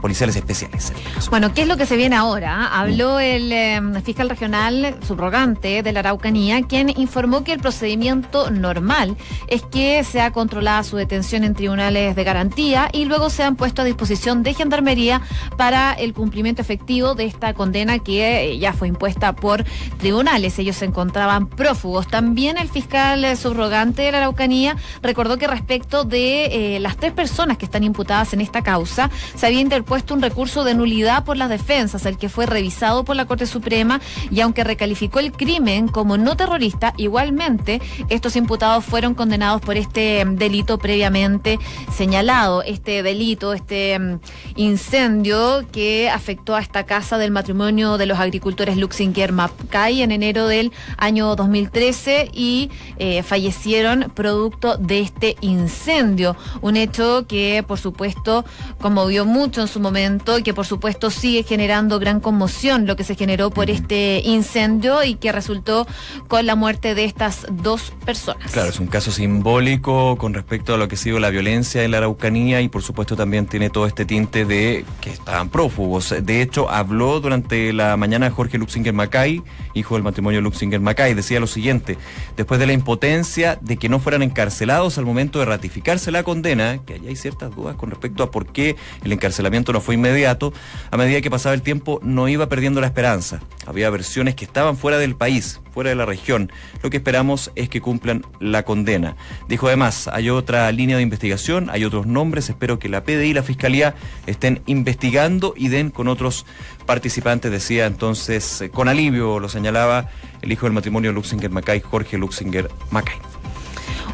policiales 0.01 0.37
especiales. 0.37 0.93
Bueno, 1.31 1.53
¿qué 1.53 1.63
es 1.63 1.69
lo 1.69 1.77
que 1.77 1.87
se 1.87 1.97
viene 1.97 2.17
ahora? 2.17 2.67
Habló 2.79 3.19
el 3.19 3.53
em, 3.53 4.03
fiscal 4.03 4.31
regional 4.31 4.97
subrogante 5.07 5.83
de 5.83 5.93
la 5.93 6.01
Araucanía, 6.01 6.63
quien 6.63 6.89
informó 6.89 7.45
que 7.45 7.53
el 7.53 7.61
procedimiento 7.61 8.51
normal 8.51 9.17
es 9.49 9.63
que 9.63 10.05
sea 10.05 10.33
controlada 10.33 10.83
su 10.85 10.97
detención 10.97 11.45
en 11.45 11.55
tribunales 11.55 12.15
de 12.15 12.25
garantía 12.25 12.89
y 12.93 13.05
luego 13.05 13.31
sean 13.31 13.57
puestos 13.57 13.83
a 13.83 13.87
disposición 13.87 14.43
de 14.43 14.55
gendarmería 14.55 15.21
para 15.57 15.93
el 15.93 16.15
cumplimiento 16.15 16.63
efectivo 16.63 17.15
de 17.15 17.25
esta 17.25 17.55
condena 17.55 17.99
que 17.99 18.53
eh, 18.53 18.59
ya 18.59 18.73
fue 18.73 18.89
impuesta 18.89 19.35
por 19.35 19.65
tribunales. 19.99 20.59
Ellos 20.59 20.77
se 20.77 20.85
encontraban 20.85 21.49
prófugos. 21.49 22.07
También 22.09 22.57
el 22.57 22.69
fiscal 22.69 23.37
subrogante 23.37 24.03
de 24.03 24.13
la 24.13 24.19
Araucanía 24.19 24.77
recordó 25.03 25.39
que 25.39 25.47
respecto 25.47 26.05
de 26.05 26.77
eh, 26.77 26.81
las 26.81 26.97
tres 26.97 27.13
personas 27.13 27.59
que 27.59 27.65
están 27.65 27.85
imputadas 27.85 28.33
en 28.33 28.41
esta 28.41 28.63
causa, 28.63 29.11
se 29.35 29.47
había 29.47 29.61
interpuesto 29.89 29.99
puesto 29.99 30.15
un 30.15 30.23
recurso 30.23 30.65
de 30.65 30.75
nulidad 30.75 31.25
por 31.25 31.37
las 31.39 31.49
defensas, 31.49 32.05
el 32.05 32.19
que 32.19 32.29
fue 32.29 32.45
revisado 32.45 33.05
por 33.05 33.17
la 33.17 33.25
Corte 33.25 33.47
Suprema 33.47 34.01
y 34.31 34.43
aunque 34.43 34.63
recalificó 34.63 35.19
el 35.19 35.33
crimen 35.33 35.89
como 35.89 36.19
no 36.19 36.37
terrorista, 36.37 36.93
igualmente 36.99 37.81
estos 38.11 38.37
imputados 38.37 38.85
fueron 38.85 39.15
condenados 39.15 39.63
por 39.63 39.77
este 39.79 40.25
mm, 40.25 40.37
delito 40.37 40.79
previamente 40.79 41.59
señalado, 41.91 42.63
este 42.63 43.03
delito, 43.03 43.55
este 43.55 43.99
mm, 43.99 44.21
incendio 44.57 45.67
que 45.73 46.11
afectó 46.11 46.55
a 46.55 46.61
esta 46.61 46.85
casa 46.85 47.17
del 47.17 47.31
matrimonio 47.31 47.97
de 47.97 48.07
los 48.07 48.19
agricultores 48.19 48.77
Luxinger 48.77 49.33
Mapcay 49.33 50.03
en 50.03 50.13
enero 50.13 50.47
del 50.47 50.71
año 50.99 51.35
2013 51.35 52.31
y 52.33 52.71
eh, 52.99 53.23
fallecieron 53.23 54.13
producto 54.15 54.77
de 54.77 55.01
este 55.01 55.37
incendio, 55.41 56.37
un 56.61 56.77
hecho 56.77 57.27
que 57.27 57.65
por 57.67 57.79
supuesto 57.79 58.45
conmovió 58.79 59.25
mucho 59.25 59.63
en 59.63 59.69
su 59.69 59.78
momento 59.81 60.39
y 60.39 60.43
que 60.43 60.55
por 60.55 60.67
supuesto 60.67 61.11
sigue 61.11 61.43
generando 61.43 61.99
gran 61.99 62.21
conmoción 62.21 62.87
lo 62.87 62.97
que 62.97 63.05
se 63.05 63.15
generó 63.15 63.51
por 63.51 63.71
este 63.71 64.23
incendio 64.25 65.05
y 65.05 65.15
que 65.15 65.33
resultó 65.33 65.87
con 66.29 66.47
la 66.47 66.55
muerte 66.55 66.95
de 66.95 67.05
estas 67.05 67.47
dos 67.51 67.93
personas. 68.05 68.51
Claro, 68.53 68.71
es 68.71 68.81
un 68.81 68.87
caso 68.87 69.11
simbólico 69.11 70.17
con 70.17 70.35
respecto 70.35 70.75
a 70.75 70.77
lo 70.77 70.89
que 70.89 70.95
ha 70.95 70.99
sido 70.99 71.19
la 71.19 71.31
violencia 71.31 71.83
en 71.85 71.91
la 71.91 71.99
Araucanía 71.99 72.61
y 72.61 72.69
por 72.69 72.83
supuesto 72.83 73.17
también 73.17 73.47
tiene 73.47 73.71
todo 73.71 73.87
este 73.87 74.05
tinte 74.05 74.45
de 74.45 74.85
que 75.01 75.11
estaban 75.11 75.49
prófugos. 75.49 76.15
De 76.23 76.43
hecho, 76.43 76.71
habló 76.71 77.21
durante 77.21 77.73
la 77.73 77.97
mañana 77.97 78.31
Jorge 78.31 78.59
Luxinger 78.59 78.93
Macay, 78.93 79.43
hijo 79.75 79.95
del 79.95 80.03
matrimonio 80.03 80.41
Luxinger 80.41 80.81
Macay, 80.81 81.15
decía 81.15 81.41
lo 81.41 81.47
siguiente, 81.47 81.99
después 82.37 82.61
de 82.61 82.67
la 82.67 82.73
impotencia 82.73 83.59
de 83.61 83.77
que 83.77 83.89
no 83.89 84.01
fueran 84.01 84.23
encarcelados 84.23 84.99
al 84.99 85.05
momento 85.05 85.39
de 85.39 85.45
ratificarse 85.45 86.11
la 86.11 86.23
condena, 86.23 86.79
que 86.85 86.95
allá 86.95 87.09
hay 87.09 87.17
ciertas 87.17 87.55
dudas 87.55 87.77
con 87.77 87.91
respecto 87.91 88.23
a 88.23 88.31
por 88.31 88.47
qué 88.47 88.77
el 89.05 89.13
encarcelamiento 89.13 89.68
no 89.73 89.81
fue 89.81 89.95
inmediato, 89.95 90.53
a 90.91 90.97
medida 90.97 91.21
que 91.21 91.31
pasaba 91.31 91.55
el 91.55 91.63
tiempo 91.63 92.01
no 92.03 92.29
iba 92.29 92.49
perdiendo 92.49 92.81
la 92.81 92.87
esperanza. 92.87 93.41
Había 93.67 93.91
versiones 93.91 94.35
que 94.35 94.45
estaban 94.45 94.77
fuera 94.77 94.99
del 94.99 95.17
país, 95.17 95.61
fuera 95.73 95.91
de 95.91 95.97
la 95.97 96.07
región. 96.07 96.51
Lo 96.83 96.91
que 96.91 96.99
esperamos 96.99 97.53
es 97.55 97.69
que 97.69 97.81
cumplan 97.81 98.25
la 98.41 98.65
condena. 98.65 99.17
Dijo 99.49 99.67
además, 99.67 100.09
hay 100.09 100.31
otra 100.31 100.71
línea 100.73 100.97
de 100.97 101.03
investigación, 101.03 101.71
hay 101.71 101.85
otros 101.85 102.07
nombres, 102.07 102.49
espero 102.49 102.79
que 102.79 102.89
la 102.89 103.05
PDI 103.05 103.31
y 103.31 103.35
la 103.35 103.43
Fiscalía 103.43 103.95
estén 104.27 104.63
investigando 104.67 105.55
y 105.57 105.69
den 105.69 105.91
con 105.91 106.09
otros 106.09 106.47
participantes, 106.87 107.51
decía 107.51 107.87
entonces, 107.87 108.63
eh, 108.63 108.71
con 108.71 108.89
alivio, 108.89 109.39
lo 109.39 109.49
señalaba 109.49 110.09
el 110.43 110.53
hijo 110.53 110.67
del 110.67 110.73
matrimonio 110.73 111.13
Luxinger-Macay, 111.13 111.83
Jorge 111.83 112.19
Luxinger-Macay. 112.19 113.38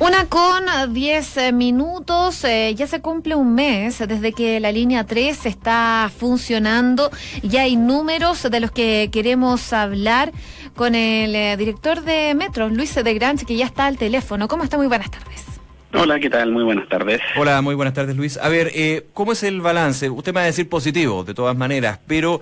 Una 0.00 0.26
con 0.26 0.64
10 0.92 1.36
eh, 1.36 1.52
minutos, 1.52 2.44
eh, 2.44 2.74
ya 2.74 2.86
se 2.88 3.00
cumple 3.00 3.36
un 3.36 3.54
mes 3.54 4.00
desde 4.00 4.32
que 4.32 4.58
la 4.58 4.72
línea 4.72 5.04
3 5.04 5.46
está 5.46 6.10
funcionando. 6.16 7.10
Ya 7.42 7.62
hay 7.62 7.76
números 7.76 8.42
de 8.42 8.60
los 8.60 8.72
que 8.72 9.08
queremos 9.12 9.72
hablar 9.72 10.32
con 10.74 10.96
el 10.96 11.34
eh, 11.36 11.56
director 11.56 12.02
de 12.02 12.34
Metro, 12.34 12.68
Luis 12.68 12.92
de 12.94 13.14
Granch, 13.14 13.44
que 13.44 13.56
ya 13.56 13.66
está 13.66 13.86
al 13.86 13.96
teléfono. 13.96 14.48
¿Cómo 14.48 14.64
está? 14.64 14.76
Muy 14.76 14.88
buenas 14.88 15.10
tardes. 15.12 15.44
Hola, 15.92 16.18
¿qué 16.18 16.28
tal? 16.28 16.50
Muy 16.50 16.64
buenas 16.64 16.88
tardes. 16.88 17.20
Hola, 17.36 17.62
muy 17.62 17.76
buenas 17.76 17.94
tardes, 17.94 18.16
Luis. 18.16 18.36
A 18.38 18.48
ver, 18.48 18.72
¿cómo 19.12 19.30
es 19.30 19.44
el 19.44 19.60
balance? 19.60 20.10
Usted 20.10 20.32
me 20.32 20.40
va 20.40 20.42
a 20.42 20.46
decir 20.46 20.68
positivo, 20.68 21.22
de 21.22 21.34
todas 21.34 21.56
maneras, 21.56 22.00
pero 22.08 22.40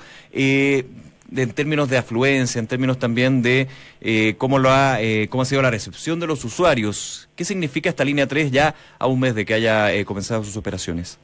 en 1.37 1.53
términos 1.53 1.89
de 1.89 1.99
afluencia, 1.99 2.59
en 2.59 2.67
términos 2.67 2.99
también 2.99 3.43
de 3.43 3.69
eh, 4.01 4.35
cómo 4.39 4.59
lo 4.59 4.71
ha, 4.71 5.01
eh, 5.01 5.29
cómo 5.31 5.43
ha 5.43 5.47
sido 5.47 5.63
la 5.63 5.71
recepción 5.71 6.21
de 6.21 6.27
los 6.27 6.45
usuarios. 6.45 7.29
¿Qué 7.37 7.45
significa 7.45 7.89
esta 7.89 8.05
línea 8.05 8.27
3 8.27 8.51
ya 8.51 8.75
a 8.99 9.07
un 9.07 9.21
mes 9.21 9.35
de 9.35 9.45
que 9.45 9.55
haya 9.55 9.93
eh, 9.93 10.05
comenzado 10.05 10.45
sus 10.45 10.57
operaciones? 10.57 11.19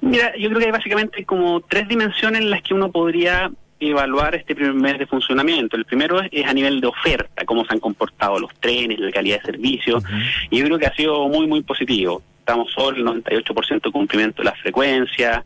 Mira, 0.00 0.32
yo 0.36 0.48
creo 0.48 0.60
que 0.60 0.66
hay 0.66 0.72
básicamente 0.72 1.24
como 1.24 1.60
tres 1.60 1.88
dimensiones 1.88 2.42
en 2.42 2.50
las 2.50 2.62
que 2.62 2.74
uno 2.74 2.90
podría 2.90 3.50
evaluar 3.80 4.34
este 4.34 4.54
primer 4.54 4.74
mes 4.74 4.98
de 4.98 5.06
funcionamiento. 5.06 5.76
El 5.76 5.84
primero 5.84 6.20
es, 6.20 6.44
a 6.44 6.52
nivel 6.52 6.80
de 6.80 6.86
oferta, 6.86 7.44
cómo 7.44 7.64
se 7.64 7.74
han 7.74 7.80
comportado 7.80 8.38
los 8.38 8.54
trenes, 8.60 8.98
la 8.98 9.10
calidad 9.10 9.40
de 9.40 9.52
servicio, 9.52 10.02
y 10.50 10.58
yo 10.58 10.66
creo 10.66 10.78
que 10.78 10.86
ha 10.86 10.94
sido 10.94 11.28
muy, 11.28 11.46
muy 11.46 11.62
positivo 11.62 12.22
estamos 12.50 12.72
sobre 12.72 12.98
el 12.98 13.06
98% 13.06 13.80
de 13.80 13.92
cumplimiento 13.92 14.42
de 14.42 14.46
la 14.46 14.56
frecuencia, 14.56 15.44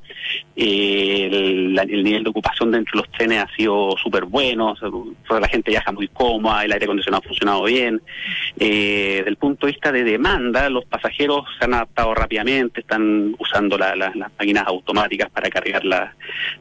eh, 0.56 1.28
el, 1.30 2.02
nivel 2.02 2.24
de 2.24 2.30
ocupación 2.30 2.70
dentro 2.70 2.92
de 2.98 3.06
los 3.06 3.10
trenes 3.12 3.42
ha 3.42 3.56
sido 3.56 3.94
súper 4.02 4.24
bueno, 4.24 4.74
la 5.28 5.48
gente 5.48 5.70
viaja 5.70 5.92
muy 5.92 6.08
cómoda, 6.08 6.64
el 6.64 6.72
aire 6.72 6.86
acondicionado 6.86 7.22
ha 7.22 7.28
funcionado 7.28 7.64
bien. 7.64 8.00
Eh, 8.58 9.16
desde 9.18 9.28
el 9.28 9.36
punto 9.36 9.66
de 9.66 9.72
vista 9.72 9.92
de 9.92 10.02
demanda, 10.02 10.70
los 10.70 10.86
pasajeros 10.86 11.44
se 11.58 11.66
han 11.66 11.74
adaptado 11.74 12.14
rápidamente, 12.14 12.80
están 12.80 13.34
usando 13.38 13.76
las 13.76 14.14
máquinas 14.38 14.66
automáticas 14.66 15.28
para 15.28 15.50
cargar 15.50 15.84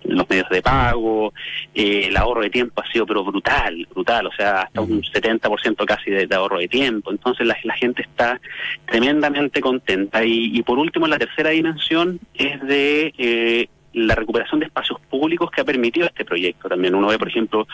los 0.03 0.29
medios 0.29 0.49
de 0.49 0.61
pago, 0.61 1.33
eh, 1.73 2.07
el 2.07 2.17
ahorro 2.17 2.41
de 2.41 2.49
tiempo 2.49 2.81
ha 2.81 2.91
sido 2.91 3.05
pero 3.05 3.23
brutal, 3.23 3.87
brutal, 3.93 4.27
o 4.27 4.31
sea, 4.33 4.63
hasta 4.63 4.81
un 4.81 5.01
70% 5.03 5.85
casi 5.85 6.11
de, 6.11 6.35
ahorro 6.35 6.57
de 6.57 6.67
tiempo, 6.67 7.11
entonces 7.11 7.47
la, 7.47 7.55
la 7.63 7.75
gente 7.75 8.01
está 8.01 8.41
tremendamente 8.87 9.61
contenta 9.61 10.23
y, 10.25 10.32
por 10.65 10.79
último, 10.79 11.07
la 11.07 11.19
tercera 11.19 11.49
dimensión 11.49 12.19
es 12.33 12.61
de 12.61 13.13
eh, 13.17 13.67
la 13.93 14.15
recuperación 14.15 14.59
de 14.59 14.67
espacios 14.67 14.99
públicos 15.09 15.51
que 15.51 15.61
ha 15.61 15.65
permitido 15.65 16.07
este 16.07 16.25
proyecto. 16.25 16.69
También 16.69 16.95
uno 16.95 17.07
ve, 17.07 17.19
por 17.19 17.27
ejemplo, 17.27 17.67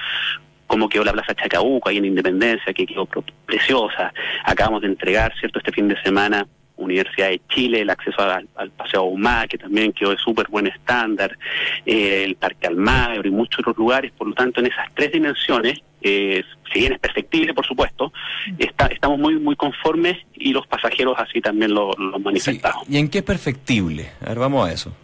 cómo 0.67 0.87
quedó 0.87 1.03
la 1.03 1.13
Plaza 1.13 1.35
Chacabuco 1.35 1.89
ahí 1.89 1.97
en 1.97 2.05
Independencia, 2.05 2.73
que 2.73 2.85
quedó 2.85 3.07
preciosa. 3.45 4.13
Acabamos 4.45 4.81
de 4.81 4.87
entregar, 4.87 5.33
¿cierto?, 5.39 5.59
este 5.59 5.71
fin 5.71 5.87
de 5.87 6.01
semana 6.01 6.45
Universidad 6.79 7.29
de 7.29 7.41
Chile, 7.49 7.81
el 7.81 7.89
acceso 7.89 8.21
al, 8.21 8.71
Paseo 8.71 9.01
Ahumada, 9.01 9.47
que 9.47 9.57
también 9.57 9.91
quedó 9.91 10.11
de 10.11 10.17
súper 10.17 10.47
buen 10.47 10.67
estándar, 10.67 11.37
eh, 11.85 12.23
el 12.23 12.35
Parque 12.35 12.67
Almagro 12.67 13.27
y 13.27 13.31
muchos 13.31 13.59
otros 13.59 13.77
lugares. 13.77 14.11
Por 14.17 14.27
lo 14.27 14.33
tanto, 14.33 14.59
en 14.61 14.67
esas 14.67 14.87
tres 14.95 15.11
dimensiones, 15.11 15.79
eh, 16.01 16.43
si 16.71 16.79
bien 16.79 16.93
es 16.93 16.99
perfectible, 16.99 17.53
por 17.53 17.65
supuesto, 17.65 18.13
está, 18.57 18.87
estamos 18.87 19.19
muy 19.19 19.35
muy 19.35 19.55
conformes 19.55 20.17
y 20.33 20.53
los 20.53 20.65
pasajeros 20.67 21.15
así 21.17 21.41
también 21.41 21.73
lo, 21.73 21.91
han 21.97 22.23
manifestado. 22.23 22.81
¿Y 22.87 22.97
en 22.97 23.09
qué 23.09 23.19
es 23.19 23.23
perfectible? 23.23 24.11
A 24.21 24.29
ver, 24.29 24.39
vamos 24.39 24.67
a 24.67 24.71
eso. 24.71 24.95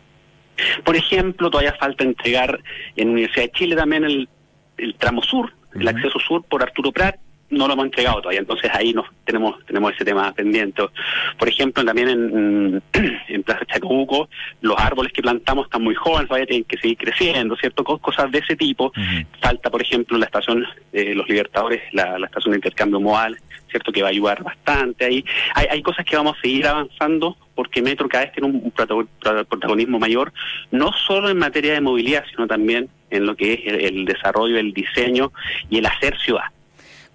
Por 0.84 0.96
ejemplo, 0.96 1.50
todavía 1.50 1.74
falta 1.74 2.04
entregar 2.04 2.62
en 2.96 3.10
Universidad 3.10 3.46
de 3.46 3.52
Chile 3.52 3.76
también 3.76 4.06
el, 4.06 4.30
tramo 4.98 5.22
sur, 5.22 5.54
el 5.74 5.88
acceso 5.88 6.20
sur 6.20 6.44
por 6.44 6.64
Arturo 6.64 6.92
Prat, 6.92 7.18
no 7.56 7.68
lo 7.68 7.74
hemos 7.74 7.86
entregado 7.86 8.22
todavía, 8.22 8.40
entonces 8.40 8.70
ahí 8.74 8.94
nos 8.94 9.08
tenemos 9.24 9.64
tenemos 9.66 9.94
ese 9.94 10.06
tema 10.06 10.32
pendiente. 10.34 10.84
Por 11.38 11.48
ejemplo, 11.48 11.84
también 11.84 12.10
en, 12.10 12.84
en 13.28 13.44
Plaza 13.44 13.66
Chacabuco, 13.66 14.30
los 14.62 14.78
árboles 14.78 15.12
que 15.14 15.22
plantamos 15.22 15.66
están 15.66 15.84
muy 15.84 15.96
jóvenes, 15.96 16.28
todavía 16.28 16.48
tienen 16.48 16.66
que 16.66 16.78
seguir 16.78 16.98
creciendo, 16.98 17.56
¿cierto? 17.56 17.84
Cosas 17.84 18.32
de 18.32 18.40
ese 18.40 18.56
tipo. 18.56 18.92
Falta, 19.42 19.70
por 19.70 19.82
ejemplo, 19.82 20.18
la 20.18 20.26
estación 20.26 20.66
de 20.92 21.16
Los 21.16 21.28
Libertadores, 21.28 21.82
la, 21.94 22.18
estación 22.26 22.52
de 22.52 22.58
intercambio 22.58 23.00
modal, 23.00 23.38
¿cierto? 23.70 23.92
Que 23.92 24.02
va 24.02 24.10
a 24.10 24.12
ayudar 24.12 24.44
bastante 24.44 25.06
ahí. 25.06 25.26
Hay, 25.54 25.68
hay 25.70 25.82
cosas 25.82 26.06
que 26.06 26.16
vamos 26.16 26.38
a 26.38 26.42
seguir 26.42 26.68
avanzando 26.68 27.38
porque 27.56 27.82
Metro 27.82 28.10
cada 28.10 28.26
vez 28.26 28.34
tiene 28.34 28.50
un 28.50 28.72
protagonismo 28.72 29.98
mayor, 29.98 30.34
no 30.72 30.92
solo 30.92 31.30
en 31.30 31.38
materia 31.38 31.74
de 31.74 31.82
movilidad, 31.82 32.26
sino 32.30 32.48
también 32.48 32.90
en 33.10 33.26
lo 33.26 33.36
que 33.36 33.54
es 33.54 33.60
el 33.66 34.06
desarrollo, 34.06 34.58
el 34.58 34.74
diseño 34.74 35.32
y 35.70 35.78
el 35.78 35.86
hacer 35.86 36.18
ciudad. 36.20 36.55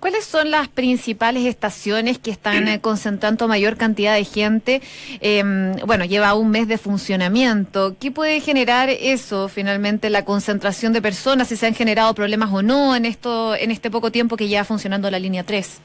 ¿Cuáles 0.00 0.24
son 0.24 0.50
las 0.50 0.68
principales 0.68 1.44
estaciones 1.44 2.18
que 2.18 2.30
están 2.30 2.68
eh, 2.68 2.80
concentrando 2.80 3.46
mayor 3.48 3.76
cantidad 3.76 4.14
de 4.14 4.24
gente? 4.24 4.80
Em, 5.20 5.76
bueno, 5.84 6.06
lleva 6.06 6.32
un 6.32 6.50
mes 6.50 6.66
de 6.68 6.78
funcionamiento. 6.78 7.94
¿Qué 8.00 8.10
puede 8.10 8.40
generar 8.40 8.88
eso, 8.88 9.50
finalmente, 9.50 10.08
la 10.08 10.24
concentración 10.24 10.94
de 10.94 11.02
personas, 11.02 11.48
si 11.48 11.56
se 11.56 11.66
han 11.66 11.74
generado 11.74 12.14
problemas 12.14 12.50
o 12.50 12.62
no 12.62 12.96
en, 12.96 13.04
esto, 13.04 13.54
en 13.54 13.70
este 13.70 13.90
poco 13.90 14.10
tiempo 14.10 14.38
que 14.38 14.48
lleva 14.48 14.64
funcionando 14.64 15.10
la 15.10 15.18
línea 15.18 15.44
3? 15.44 15.82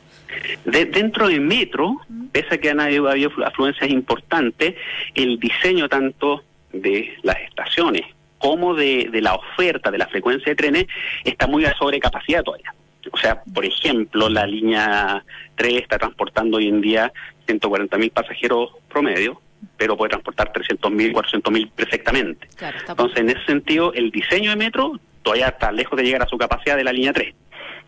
dentro 0.65 1.27
del 1.27 1.39
metro, 1.39 2.01
pese 2.31 2.55
a 2.55 2.57
que 2.57 2.69
han 2.69 2.79
habido, 2.79 3.07
afluencias 3.45 3.89
importantes, 3.89 4.75
el 5.13 5.39
diseño 5.39 5.87
tanto 5.87 6.43
de 6.73 7.13
las 7.21 7.37
estaciones 7.41 8.01
como 8.37 8.73
de, 8.73 9.07
de 9.11 9.21
la 9.21 9.35
oferta 9.35 9.91
de 9.91 9.97
la 9.97 10.07
frecuencia 10.07 10.49
de 10.51 10.55
trenes 10.55 10.87
está 11.23 11.47
muy 11.47 11.63
a 11.65 11.73
sobrecapacidad 11.77 12.43
todavía. 12.43 12.73
O 13.11 13.17
sea, 13.17 13.41
por 13.43 13.65
ejemplo, 13.65 14.29
la 14.29 14.45
línea 14.45 15.23
3 15.55 15.81
está 15.81 15.97
transportando 15.97 16.57
hoy 16.57 16.67
en 16.67 16.81
día 16.81 17.11
140 17.45 17.97
mil 17.97 18.11
pasajeros 18.11 18.71
promedio, 18.89 19.41
pero 19.77 19.95
puede 19.97 20.09
transportar 20.09 20.51
300 20.51 20.91
mil, 20.91 21.13
400 21.13 21.53
mil 21.53 21.69
perfectamente. 21.69 22.47
Entonces, 22.87 23.19
en 23.19 23.29
ese 23.29 23.45
sentido, 23.45 23.93
el 23.93 24.11
diseño 24.11 24.49
de 24.51 24.55
metro 24.55 24.99
todavía 25.23 25.47
está 25.47 25.71
lejos 25.71 25.97
de 25.97 26.03
llegar 26.03 26.23
a 26.23 26.27
su 26.27 26.37
capacidad 26.37 26.77
de 26.77 26.83
la 26.83 26.93
línea 26.93 27.13
3. 27.13 27.33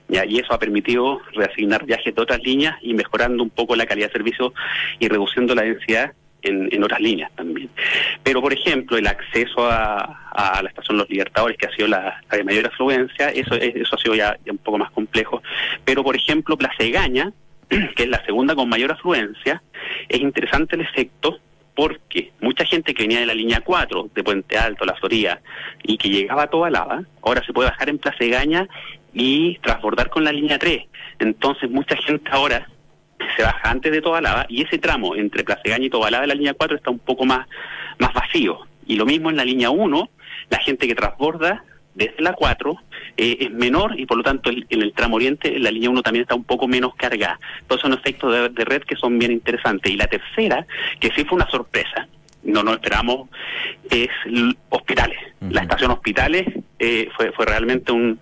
Y 0.10 0.40
eso 0.40 0.54
ha 0.54 0.60
permitido 0.60 1.20
reasignar 1.34 1.86
viajes 1.86 2.16
de 2.16 2.22
otras 2.22 2.42
líneas 2.42 2.76
y 2.82 2.94
mejorando 2.94 3.44
un 3.44 3.50
poco 3.50 3.76
la 3.76 3.86
calidad 3.86 4.08
de 4.08 4.14
servicio 4.14 4.54
y 5.00 5.08
reduciendo 5.08 5.54
la 5.54 5.64
densidad 5.64 6.14
en, 6.48 6.84
otras 6.84 7.00
líneas 7.00 7.32
también. 7.36 7.70
Pero, 8.24 8.42
por 8.42 8.54
ejemplo, 8.54 8.98
el 8.98 9.08
acceso 9.08 9.70
a, 9.70 10.60
la 10.62 10.70
estación 10.70 10.98
Los 10.98 11.10
Libertadores, 11.10 11.58
que 11.58 11.68
ha 11.68 11.72
sido 11.72 11.88
la, 11.88 12.22
de 12.32 12.44
mayor 12.44 12.68
afluencia, 12.68 13.30
eso, 13.30 13.56
eso 13.56 13.96
ha 13.96 14.00
sido 14.00 14.16
ya, 14.16 14.38
un 14.50 14.58
poco 14.58 14.78
más 14.78 14.92
complejo. 14.92 15.42
Pero, 15.86 16.04
por 16.04 16.16
ejemplo, 16.16 16.58
Plaza 16.58 16.84
Egaña, 16.84 17.32
que 17.70 18.04
es 18.04 18.10
la 18.10 18.24
segunda 18.26 18.56
con 18.56 18.70
mayor 18.70 18.92
afluencia, 18.92 19.62
es 20.10 20.20
interesante 20.20 20.76
el 20.76 20.82
efecto 20.82 21.40
porque 21.78 22.32
mucha 22.42 22.66
gente 22.66 22.96
que 22.96 23.04
venía 23.04 23.20
de 23.20 23.28
la 23.28 23.36
línea 23.36 23.62
4 23.62 24.10
de 24.16 24.24
Puente 24.24 24.58
Alto, 24.58 24.84
La 24.84 24.96
Florida, 24.96 25.42
y 25.84 25.98
que 25.98 26.10
llegaba 26.10 26.44
a 26.44 26.48
toda 26.48 26.72
lava, 26.72 27.04
ahora 27.22 27.46
se 27.46 27.54
puede 27.54 27.70
bajar 27.70 27.90
en 27.90 28.00
Plaza 28.00 28.24
Egaña 28.24 28.68
y 29.14 29.60
transbordar 29.60 30.10
con 30.10 30.24
la 30.24 30.32
línea 30.32 30.58
3. 30.58 30.86
Entonces 31.20 31.70
mucha 31.70 31.96
gente 31.98 32.30
ahora 32.32 32.68
se 33.38 33.44
baja 33.44 33.70
antes 33.70 33.92
de 33.92 34.02
Tobalaba 34.02 34.46
y 34.50 34.64
ese 34.64 34.80
tramo 34.80 35.16
entre 35.16 35.44
Placegaña 35.44 35.86
y 35.86 35.90
Tobalaba 35.90 36.22
de 36.22 36.28
la 36.28 36.36
línea 36.36 36.56
4 36.56 36.78
está 36.78 36.90
un 36.90 37.00
poco 37.00 37.26
más, 37.26 37.48
más 38.00 38.14
vacío. 38.14 38.60
Y 38.88 38.96
lo 38.96 39.06
mismo 39.06 39.30
en 39.30 39.38
la 39.38 39.46
línea 39.46 39.70
1, 39.70 40.10
la 40.50 40.60
gente 40.60 40.88
que 40.88 40.96
transborda 40.96 41.64
desde 41.94 42.22
la 42.22 42.34
4 42.34 42.76
eh, 43.18 43.38
es 43.42 43.52
menor 43.52 44.00
y 44.00 44.06
por 44.06 44.18
lo 44.18 44.24
tanto 44.24 44.50
en 44.50 44.82
el 44.82 44.94
tramo 44.94 45.16
oriente 45.16 45.58
la 45.60 45.72
línea 45.72 45.90
1 45.90 46.02
también 46.02 46.24
está 46.24 46.36
un 46.36 46.44
poco 46.44 46.68
menos 46.68 46.96
cargada. 46.96 47.40
Entonces 47.62 47.82
son 47.84 47.94
efectos 47.94 48.54
de 48.54 48.66
red 48.66 48.82
que 48.84 48.96
son 48.96 49.18
bien 49.20 49.32
interesantes. 49.32 49.92
Y 49.92 49.98
la 49.98 50.08
tercera, 50.08 50.66
que 51.00 51.12
sí 51.16 51.24
fue 51.24 51.36
una 51.36 51.50
sorpresa, 51.50 52.08
no 52.44 52.64
nos 52.64 52.76
esperamos 52.76 53.30
es 53.90 54.10
hospitales. 54.70 55.18
La 55.40 55.62
estación 55.62 55.92
hospitales 55.92 56.46
eh, 56.80 57.10
fue, 57.16 57.32
fue 57.32 57.46
realmente 57.46 57.92
un 57.92 58.20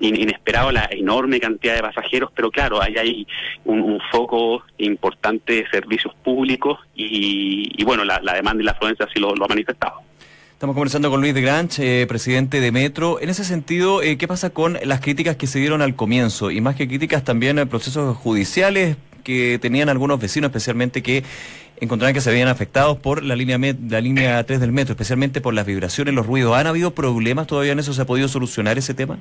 inesperado 0.00 0.70
la 0.70 0.88
enorme 0.90 1.40
cantidad 1.40 1.74
de 1.74 1.82
pasajeros, 1.82 2.30
pero 2.34 2.50
claro, 2.50 2.82
ahí 2.82 2.96
hay 2.96 3.26
un, 3.64 3.98
foco 4.10 4.62
importante 4.78 5.54
de 5.54 5.68
servicios 5.70 6.14
públicos 6.22 6.78
y, 6.94 7.82
bueno, 7.84 8.04
la, 8.04 8.20
demanda 8.34 8.62
y 8.62 8.64
la 8.64 8.72
afluencia 8.72 9.06
así 9.06 9.18
lo, 9.18 9.30
ha 9.30 9.48
manifestado. 9.48 10.00
Estamos 10.52 10.74
conversando 10.74 11.10
con 11.10 11.20
Luis 11.20 11.34
de 11.34 11.42
Granch, 11.42 11.78
eh, 11.78 12.06
presidente 12.08 12.60
de 12.60 12.72
Metro. 12.72 13.20
En 13.20 13.28
ese 13.28 13.44
sentido, 13.44 14.02
eh, 14.02 14.16
¿qué 14.18 14.26
pasa 14.26 14.50
con 14.50 14.78
las 14.82 15.00
críticas 15.00 15.36
que 15.36 15.46
se 15.46 15.58
dieron 15.58 15.82
al 15.82 15.94
comienzo? 15.94 16.50
Y 16.50 16.60
más 16.60 16.74
que 16.74 16.88
críticas, 16.88 17.22
también 17.22 17.68
procesos 17.68 18.16
judiciales 18.16 18.96
que 19.22 19.58
tenían 19.60 19.88
algunos 19.88 20.18
vecinos, 20.18 20.48
especialmente 20.48 21.02
que 21.02 21.22
encontraron 21.80 22.14
que 22.14 22.20
se 22.20 22.30
habían 22.30 22.48
afectado 22.48 22.98
por 22.98 23.24
la 23.24 23.36
línea, 23.36 23.58
la 23.88 24.00
línea 24.00 24.44
3 24.44 24.60
del 24.60 24.72
metro, 24.72 24.92
especialmente 24.92 25.40
por 25.40 25.54
las 25.54 25.66
vibraciones, 25.66 26.14
los 26.14 26.26
ruidos. 26.26 26.56
¿Han 26.56 26.66
habido 26.66 26.92
problemas 26.92 27.46
todavía 27.46 27.72
en 27.72 27.78
eso? 27.78 27.92
¿Se 27.92 28.02
ha 28.02 28.06
podido 28.06 28.28
solucionar 28.28 28.78
ese 28.78 28.94
tema? 28.94 29.18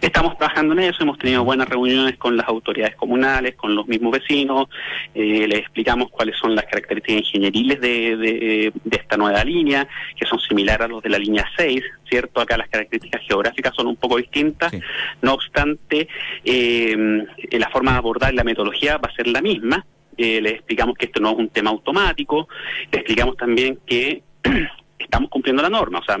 Estamos 0.00 0.36
trabajando 0.36 0.74
en 0.74 0.80
eso, 0.80 1.02
hemos 1.02 1.18
tenido 1.18 1.42
buenas 1.44 1.68
reuniones 1.68 2.18
con 2.18 2.36
las 2.36 2.46
autoridades 2.48 2.96
comunales, 2.96 3.54
con 3.54 3.74
los 3.74 3.86
mismos 3.86 4.12
vecinos, 4.12 4.68
eh, 5.14 5.46
les 5.48 5.60
explicamos 5.60 6.10
cuáles 6.10 6.36
son 6.36 6.54
las 6.54 6.66
características 6.66 7.20
ingenieriles 7.20 7.80
de, 7.80 8.72
esta 8.90 9.16
nueva 9.16 9.42
línea, 9.44 9.88
que 10.18 10.26
son 10.26 10.38
similares 10.40 10.84
a 10.84 10.88
los 10.88 11.02
de 11.02 11.08
la 11.08 11.18
línea 11.18 11.48
6, 11.56 11.82
¿cierto? 12.08 12.40
Acá 12.40 12.58
las 12.58 12.68
características 12.68 13.22
geográficas 13.26 13.74
son 13.74 13.86
un 13.86 13.96
poco 13.96 14.18
distintas, 14.18 14.72
no 15.22 15.34
obstante, 15.34 16.08
eh, 16.44 17.24
la 17.52 17.70
forma 17.70 17.92
de 17.92 17.98
abordar 17.98 18.34
la 18.34 18.44
metodología 18.44 18.98
va 18.98 19.08
a 19.08 19.14
ser 19.14 19.28
la 19.28 19.40
misma, 19.40 19.86
eh, 20.16 20.40
les 20.40 20.54
explicamos 20.54 20.96
que 20.96 21.06
esto 21.06 21.20
no 21.20 21.30
es 21.30 21.36
un 21.36 21.48
tema 21.48 21.70
automático, 21.70 22.48
les 22.90 23.00
explicamos 23.00 23.36
también 23.36 23.78
que 23.86 24.22
estamos 24.98 25.30
cumpliendo 25.30 25.62
la 25.62 25.70
norma. 25.70 26.00
O 26.00 26.04
sea, 26.04 26.18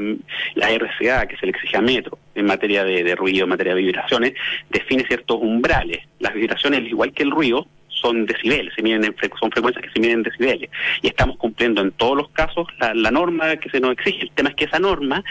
la 0.54 0.70
RCA, 0.70 1.26
que 1.26 1.36
se 1.36 1.46
le 1.46 1.50
exige 1.50 1.76
a 1.76 1.80
Metro 1.80 2.18
en 2.34 2.46
materia 2.46 2.84
de, 2.84 3.14
ruido, 3.14 3.44
en 3.44 3.50
materia 3.50 3.74
de 3.74 3.82
vibraciones, 3.82 4.34
define 4.70 5.06
ciertos 5.06 5.38
umbrales. 5.40 6.00
Las 6.18 6.34
vibraciones, 6.34 6.82
igual 6.88 7.12
que 7.12 7.22
el 7.22 7.30
ruido, 7.30 7.66
son 7.88 8.26
decibeles, 8.26 8.74
se 8.74 8.82
miden 8.82 9.02
son 9.40 9.50
frecuencias 9.50 9.82
que 9.82 9.90
se 9.90 10.00
miden 10.00 10.18
en 10.18 10.22
decibeles. 10.24 10.70
Y 11.02 11.08
estamos 11.08 11.36
cumpliendo 11.38 11.80
en 11.80 11.92
todos 11.92 12.16
los 12.16 12.28
casos 12.30 12.66
la, 12.78 13.10
norma 13.10 13.56
que 13.56 13.70
se 13.70 13.80
nos 13.80 13.92
exige. 13.92 14.24
El 14.24 14.30
tema 14.32 14.50
es 14.50 14.54
que 14.54 14.66
esa 14.66 14.78
norma 14.78 15.24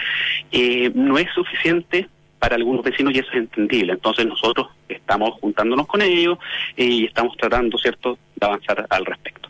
eh, 0.52 0.92
no 0.96 1.18
es 1.18 1.28
suficiente 1.34 2.10
para 2.40 2.56
algunos 2.56 2.84
vecinos 2.84 3.14
y 3.14 3.20
eso 3.20 3.30
es 3.32 3.38
entendible. 3.38 3.94
Entonces 3.94 4.26
nosotros 4.26 4.68
estamos 4.88 5.32
juntándonos 5.42 5.88
con 5.88 6.02
ellos 6.02 6.38
y 6.76 7.06
estamos 7.06 7.36
tratando, 7.38 7.78
¿cierto?, 7.78 8.18
de 8.36 8.46
avanzar 8.46 8.86
al 8.90 9.06
respecto. 9.06 9.50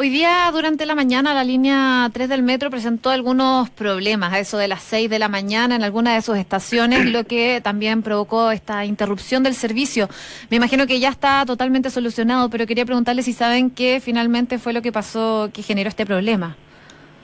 Hoy 0.00 0.10
día, 0.10 0.48
durante 0.52 0.86
la 0.86 0.94
mañana, 0.94 1.34
la 1.34 1.42
línea 1.42 2.08
3 2.12 2.28
del 2.28 2.44
metro 2.44 2.70
presentó 2.70 3.10
algunos 3.10 3.68
problemas, 3.68 4.32
a 4.32 4.38
eso 4.38 4.56
de 4.56 4.68
las 4.68 4.80
6 4.84 5.10
de 5.10 5.18
la 5.18 5.28
mañana 5.28 5.74
en 5.74 5.82
alguna 5.82 6.14
de 6.14 6.22
sus 6.22 6.36
estaciones, 6.36 7.10
lo 7.10 7.24
que 7.24 7.60
también 7.60 8.02
provocó 8.04 8.52
esta 8.52 8.84
interrupción 8.84 9.42
del 9.42 9.54
servicio. 9.54 10.08
Me 10.50 10.56
imagino 10.58 10.86
que 10.86 11.00
ya 11.00 11.08
está 11.08 11.44
totalmente 11.44 11.90
solucionado, 11.90 12.48
pero 12.48 12.64
quería 12.64 12.84
preguntarle 12.84 13.24
si 13.24 13.32
saben 13.32 13.70
qué 13.70 14.00
finalmente 14.00 14.60
fue 14.60 14.72
lo 14.72 14.82
que 14.82 14.92
pasó, 14.92 15.50
que 15.52 15.64
generó 15.64 15.88
este 15.88 16.06
problema. 16.06 16.56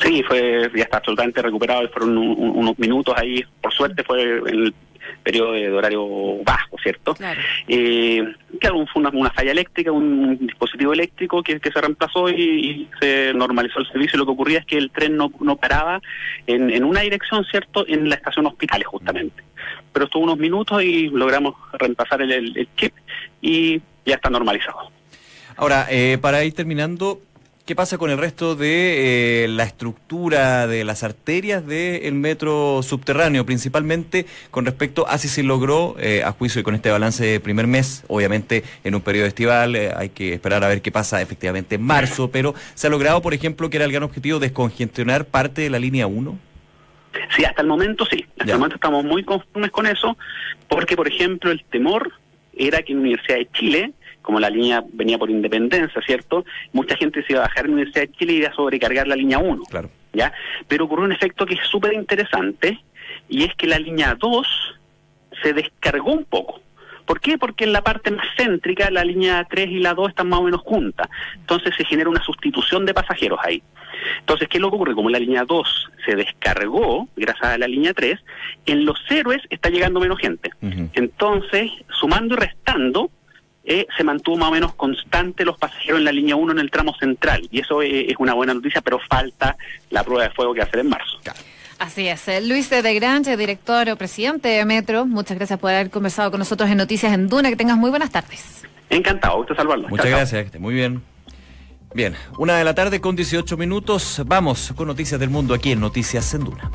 Sí, 0.00 0.24
fue 0.24 0.68
ya 0.74 0.82
está 0.82 0.96
absolutamente 0.96 1.42
recuperado, 1.42 1.88
fueron 1.90 2.18
unos 2.18 2.76
minutos 2.76 3.14
ahí, 3.16 3.40
por 3.62 3.72
suerte 3.72 4.02
fue 4.02 4.20
el 4.20 4.74
periodo 5.22 5.52
de, 5.52 5.70
horario 5.70 6.06
bajo, 6.44 6.76
¿cierto? 6.82 7.14
Claro, 7.14 7.40
eh, 7.68 8.24
claro 8.60 8.86
fue 8.92 9.02
una, 9.02 9.30
falla 9.30 9.52
eléctrica, 9.52 9.92
un, 9.92 10.38
dispositivo 10.38 10.92
eléctrico 10.92 11.42
que, 11.42 11.58
se 11.58 11.80
reemplazó 11.80 12.28
y, 12.28 12.88
se 13.00 13.32
normalizó 13.34 13.80
el 13.80 13.88
servicio. 13.88 14.18
Lo 14.18 14.26
que 14.26 14.32
ocurría 14.32 14.58
es 14.60 14.66
que 14.66 14.78
el 14.78 14.90
tren 14.90 15.16
no, 15.16 15.32
no 15.40 15.56
paraba 15.56 16.00
en, 16.46 16.70
en 16.70 16.84
una 16.84 17.00
dirección, 17.00 17.44
¿cierto?, 17.44 17.86
en 17.86 18.08
la 18.08 18.16
estación 18.16 18.46
Hospitales, 18.46 18.86
justamente. 18.86 19.42
Pero 19.92 20.06
estuvo 20.06 20.24
unos 20.24 20.38
minutos 20.38 20.82
y 20.82 21.08
logramos 21.08 21.54
reemplazar 21.72 22.22
el, 22.22 22.32
el, 22.32 22.68
chip 22.76 22.94
y 23.40 23.80
ya 24.04 24.16
está 24.16 24.30
normalizado. 24.30 24.90
Ahora, 25.56 25.86
eh, 25.90 26.18
para 26.20 26.44
ir 26.44 26.54
terminando, 26.54 27.20
¿Qué 27.66 27.74
pasa 27.74 27.96
con 27.96 28.10
el 28.10 28.18
resto 28.18 28.56
de 28.56 29.44
eh, 29.44 29.48
la 29.48 29.64
estructura 29.64 30.66
de 30.66 30.84
las 30.84 31.02
arterias 31.02 31.66
del 31.66 32.12
metro 32.12 32.82
subterráneo, 32.82 33.46
principalmente 33.46 34.26
con 34.50 34.66
respecto 34.66 35.08
a 35.08 35.16
si 35.16 35.28
se 35.28 35.42
logró, 35.42 35.96
eh, 35.98 36.22
a 36.22 36.32
juicio 36.32 36.60
y 36.60 36.62
con 36.62 36.74
este 36.74 36.90
balance 36.90 37.24
de 37.24 37.40
primer 37.40 37.66
mes, 37.66 38.04
obviamente 38.08 38.64
en 38.84 38.94
un 38.94 39.00
periodo 39.00 39.28
estival, 39.28 39.76
eh, 39.76 39.90
hay 39.96 40.10
que 40.10 40.34
esperar 40.34 40.62
a 40.62 40.68
ver 40.68 40.82
qué 40.82 40.92
pasa 40.92 41.22
efectivamente 41.22 41.76
en 41.76 41.82
marzo, 41.82 42.30
pero 42.30 42.54
¿se 42.74 42.88
ha 42.88 42.90
logrado, 42.90 43.22
por 43.22 43.32
ejemplo, 43.32 43.70
que 43.70 43.78
era 43.78 43.86
el 43.86 43.92
gran 43.92 44.02
objetivo, 44.02 44.38
descongestionar 44.38 45.24
parte 45.24 45.62
de 45.62 45.70
la 45.70 45.78
línea 45.78 46.06
1? 46.06 46.38
Sí, 47.34 47.46
hasta 47.46 47.62
el 47.62 47.68
momento 47.68 48.04
sí. 48.04 48.26
Hasta 48.38 48.52
el 48.52 48.58
momento 48.58 48.74
estamos 48.74 49.06
muy 49.06 49.24
conformes 49.24 49.70
con 49.70 49.86
eso, 49.86 50.18
porque, 50.68 50.96
por 50.96 51.08
ejemplo, 51.08 51.50
el 51.50 51.64
temor 51.64 52.12
era 52.52 52.82
que 52.82 52.92
en 52.92 52.98
la 52.98 53.02
Universidad 53.04 53.38
de 53.38 53.48
Chile 53.52 53.92
como 54.24 54.40
la 54.40 54.48
línea 54.48 54.82
venía 54.92 55.18
por 55.18 55.30
independencia, 55.30 56.00
¿cierto? 56.04 56.44
Mucha 56.72 56.96
gente 56.96 57.22
se 57.24 57.34
iba 57.34 57.42
a 57.42 57.46
bajar 57.46 57.66
en 57.66 57.72
la 57.72 57.74
Universidad 57.74 58.06
de 58.06 58.12
Chile 58.12 58.32
y 58.32 58.36
iba 58.38 58.48
a 58.48 58.54
sobrecargar 58.54 59.06
la 59.06 59.16
línea 59.16 59.38
1. 59.38 59.62
Claro. 59.70 59.90
¿Ya? 60.14 60.32
Pero 60.66 60.86
ocurrió 60.86 61.04
un 61.04 61.12
efecto 61.12 61.44
que 61.44 61.54
es 61.54 61.60
súper 61.70 61.92
interesante 61.92 62.80
y 63.28 63.44
es 63.44 63.54
que 63.54 63.66
la 63.66 63.78
línea 63.78 64.16
2 64.18 64.46
se 65.42 65.52
descargó 65.52 66.12
un 66.12 66.24
poco. 66.24 66.62
¿Por 67.04 67.20
qué? 67.20 67.36
Porque 67.36 67.64
en 67.64 67.72
la 67.72 67.82
parte 67.82 68.10
más 68.10 68.26
céntrica 68.34 68.90
la 68.90 69.04
línea 69.04 69.46
3 69.48 69.68
y 69.68 69.78
la 69.80 69.92
2 69.92 70.08
están 70.08 70.30
más 70.30 70.40
o 70.40 70.44
menos 70.44 70.62
juntas. 70.62 71.08
Entonces 71.34 71.74
se 71.76 71.84
genera 71.84 72.08
una 72.08 72.22
sustitución 72.24 72.86
de 72.86 72.94
pasajeros 72.94 73.38
ahí. 73.42 73.62
Entonces, 74.20 74.48
¿qué 74.48 74.56
es 74.56 74.62
lo 74.62 74.70
que 74.70 74.76
ocurre? 74.76 74.94
Como 74.94 75.10
la 75.10 75.18
línea 75.18 75.44
2 75.44 75.90
se 76.06 76.16
descargó 76.16 77.08
gracias 77.14 77.46
a 77.46 77.58
la 77.58 77.68
línea 77.68 77.92
3, 77.92 78.18
en 78.66 78.84
los 78.86 78.98
héroes 79.10 79.42
está 79.50 79.68
llegando 79.68 80.00
menos 80.00 80.18
gente. 80.18 80.50
Entonces, 80.94 81.70
sumando 82.00 82.34
y 82.34 82.38
restando, 82.38 83.10
eh, 83.66 83.86
se 83.96 84.04
mantuvo 84.04 84.36
más 84.36 84.50
o 84.50 84.52
menos 84.52 84.74
constante 84.74 85.44
los 85.44 85.58
pasajeros 85.58 85.98
en 85.98 86.04
la 86.04 86.12
línea 86.12 86.36
1 86.36 86.52
en 86.52 86.58
el 86.58 86.70
tramo 86.70 86.94
central. 86.94 87.48
Y 87.50 87.60
eso 87.60 87.82
es, 87.82 88.14
una 88.18 88.34
buena 88.34 88.54
noticia, 88.54 88.80
pero 88.82 88.98
falta 88.98 89.56
la 89.90 90.04
prueba 90.04 90.24
de 90.24 90.30
fuego 90.30 90.52
que 90.52 90.60
va 90.60 90.64
a 90.64 90.68
hacer 90.68 90.80
en 90.80 90.88
marzo. 90.88 91.18
Así 91.78 92.06
es. 92.06 92.28
Eh, 92.28 92.40
Luis 92.40 92.70
de 92.70 92.94
Grange, 92.94 93.36
director 93.36 93.88
o 93.88 93.96
presidente 93.96 94.48
de 94.48 94.64
Metro, 94.64 95.06
muchas 95.06 95.36
gracias 95.36 95.58
por 95.58 95.70
haber 95.70 95.90
conversado 95.90 96.30
con 96.30 96.38
nosotros 96.38 96.68
en 96.70 96.76
Noticias 96.76 97.12
en 97.12 97.28
Duna. 97.28 97.48
Que 97.48 97.56
tengas 97.56 97.76
muy 97.76 97.90
buenas 97.90 98.10
tardes. 98.10 98.64
Encantado, 98.90 99.38
usted 99.38 99.56
salvarlo. 99.56 99.88
Muchas 99.88 100.06
gracias, 100.06 100.42
que 100.42 100.46
esté 100.46 100.58
muy 100.58 100.74
bien. 100.74 101.02
Bien, 101.94 102.14
una 102.38 102.58
de 102.58 102.64
la 102.64 102.74
tarde 102.74 103.00
con 103.00 103.16
18 103.16 103.56
minutos. 103.56 104.22
Vamos 104.26 104.72
con 104.76 104.88
Noticias 104.88 105.18
del 105.18 105.30
Mundo 105.30 105.54
aquí 105.54 105.72
en 105.72 105.80
Noticias 105.80 106.34
en 106.34 106.44
Duna. 106.44 106.70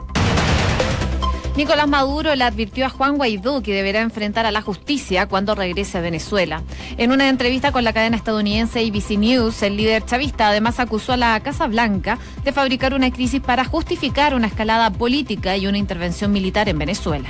Nicolás 1.59 1.89
Maduro 1.89 2.33
le 2.35 2.45
advirtió 2.45 2.85
a 2.85 2.89
Juan 2.89 3.17
Guaidó 3.17 3.61
que 3.61 3.73
deberá 3.73 3.99
enfrentar 3.99 4.45
a 4.45 4.51
la 4.51 4.61
justicia 4.61 5.27
cuando 5.27 5.55
regrese 5.55 5.97
a 5.97 6.01
Venezuela. 6.01 6.63
En 6.97 7.11
una 7.11 7.27
entrevista 7.27 7.73
con 7.73 7.83
la 7.83 7.91
cadena 7.91 8.15
estadounidense 8.15 8.79
ABC 8.79 9.17
News, 9.17 9.61
el 9.63 9.75
líder 9.75 10.05
chavista 10.05 10.47
además 10.47 10.79
acusó 10.79 11.11
a 11.11 11.17
la 11.17 11.37
Casa 11.41 11.67
Blanca 11.67 12.17
de 12.45 12.53
fabricar 12.53 12.93
una 12.93 13.11
crisis 13.11 13.41
para 13.41 13.65
justificar 13.65 14.35
una 14.35 14.47
escalada 14.47 14.89
política 14.89 15.57
y 15.57 15.67
una 15.67 15.77
intervención 15.77 16.31
militar 16.31 16.69
en 16.69 16.79
Venezuela. 16.79 17.27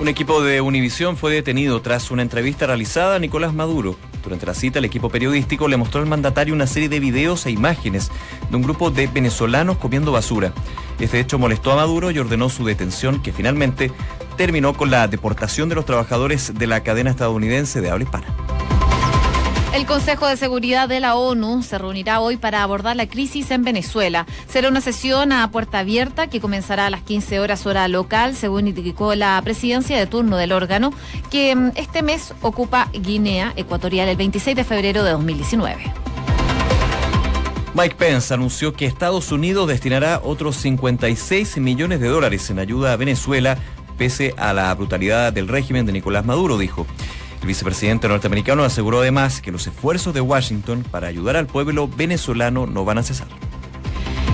Un 0.00 0.08
equipo 0.08 0.42
de 0.42 0.62
Univisión 0.62 1.18
fue 1.18 1.34
detenido 1.34 1.82
tras 1.82 2.10
una 2.10 2.22
entrevista 2.22 2.66
realizada 2.66 3.16
a 3.16 3.18
Nicolás 3.18 3.52
Maduro. 3.52 3.98
Durante 4.24 4.46
la 4.46 4.54
cita, 4.54 4.78
el 4.78 4.86
equipo 4.86 5.10
periodístico 5.10 5.68
le 5.68 5.76
mostró 5.76 6.00
al 6.00 6.06
mandatario 6.06 6.54
una 6.54 6.66
serie 6.66 6.88
de 6.88 6.98
videos 6.98 7.44
e 7.44 7.50
imágenes 7.50 8.10
de 8.50 8.56
un 8.56 8.62
grupo 8.62 8.90
de 8.90 9.06
venezolanos 9.06 9.76
comiendo 9.76 10.12
basura. 10.12 10.52
Este 10.98 11.20
hecho 11.20 11.38
molestó 11.38 11.72
a 11.72 11.76
Maduro 11.76 12.10
y 12.10 12.18
ordenó 12.18 12.48
su 12.48 12.64
detención, 12.64 13.20
que 13.20 13.32
finalmente 13.32 13.92
terminó 14.36 14.72
con 14.72 14.90
la 14.90 15.06
deportación 15.08 15.68
de 15.68 15.74
los 15.74 15.84
trabajadores 15.84 16.54
de 16.54 16.66
la 16.66 16.82
cadena 16.82 17.10
estadounidense 17.10 17.80
de 17.80 17.90
habla 17.90 18.04
hispana. 18.04 18.43
El 19.74 19.86
Consejo 19.86 20.28
de 20.28 20.36
Seguridad 20.36 20.88
de 20.88 21.00
la 21.00 21.16
ONU 21.16 21.64
se 21.64 21.78
reunirá 21.78 22.20
hoy 22.20 22.36
para 22.36 22.62
abordar 22.62 22.94
la 22.94 23.08
crisis 23.08 23.50
en 23.50 23.64
Venezuela. 23.64 24.24
Será 24.46 24.68
una 24.68 24.80
sesión 24.80 25.32
a 25.32 25.50
puerta 25.50 25.80
abierta 25.80 26.28
que 26.28 26.40
comenzará 26.40 26.86
a 26.86 26.90
las 26.90 27.02
15 27.02 27.40
horas 27.40 27.66
hora 27.66 27.88
local, 27.88 28.36
según 28.36 28.68
indicó 28.68 29.16
la 29.16 29.40
presidencia 29.42 29.98
de 29.98 30.06
turno 30.06 30.36
del 30.36 30.52
órgano, 30.52 30.92
que 31.28 31.56
mm, 31.56 31.72
este 31.74 32.02
mes 32.02 32.34
ocupa 32.40 32.88
Guinea 32.92 33.52
Ecuatorial 33.56 34.08
el 34.08 34.16
26 34.16 34.54
de 34.54 34.62
febrero 34.62 35.02
de 35.02 35.10
2019. 35.10 35.92
Mike 37.74 37.96
Pence 37.96 38.32
anunció 38.32 38.74
que 38.74 38.86
Estados 38.86 39.32
Unidos 39.32 39.66
destinará 39.66 40.20
otros 40.22 40.54
56 40.54 41.56
millones 41.56 41.98
de 41.98 42.06
dólares 42.06 42.48
en 42.48 42.60
ayuda 42.60 42.92
a 42.92 42.96
Venezuela, 42.96 43.58
pese 43.98 44.34
a 44.36 44.52
la 44.52 44.72
brutalidad 44.76 45.32
del 45.32 45.48
régimen 45.48 45.84
de 45.84 45.90
Nicolás 45.90 46.24
Maduro, 46.24 46.58
dijo. 46.58 46.86
El 47.44 47.48
vicepresidente 47.48 48.08
norteamericano 48.08 48.64
aseguró 48.64 49.00
además 49.00 49.42
que 49.42 49.52
los 49.52 49.66
esfuerzos 49.66 50.14
de 50.14 50.22
Washington 50.22 50.82
para 50.90 51.08
ayudar 51.08 51.36
al 51.36 51.46
pueblo 51.46 51.88
venezolano 51.88 52.64
no 52.64 52.86
van 52.86 52.96
a 52.96 53.02
cesar. 53.02 53.26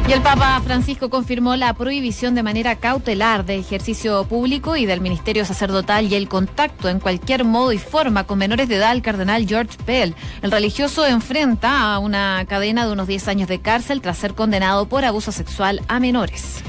Y 0.08 0.12
el 0.12 0.22
Papa 0.22 0.60
Francisco 0.64 1.10
confirmó 1.10 1.56
la 1.56 1.74
prohibición 1.74 2.36
de 2.36 2.44
manera 2.44 2.76
cautelar 2.76 3.44
de 3.44 3.56
ejercicio 3.56 4.22
público 4.26 4.76
y 4.76 4.86
del 4.86 5.00
ministerio 5.00 5.44
sacerdotal 5.44 6.06
y 6.06 6.14
el 6.14 6.28
contacto 6.28 6.88
en 6.88 7.00
cualquier 7.00 7.44
modo 7.44 7.72
y 7.72 7.78
forma 7.78 8.28
con 8.28 8.38
menores 8.38 8.68
de 8.68 8.76
edad 8.76 8.90
al 8.90 9.02
cardenal 9.02 9.44
George 9.44 9.76
Pell. 9.84 10.14
El 10.40 10.52
religioso 10.52 11.04
enfrenta 11.04 11.92
a 11.92 11.98
una 11.98 12.44
cadena 12.46 12.86
de 12.86 12.92
unos 12.92 13.08
10 13.08 13.26
años 13.26 13.48
de 13.48 13.60
cárcel 13.60 14.02
tras 14.02 14.18
ser 14.18 14.34
condenado 14.34 14.88
por 14.88 15.04
abuso 15.04 15.32
sexual 15.32 15.82
a 15.88 15.98
menores. 15.98 16.62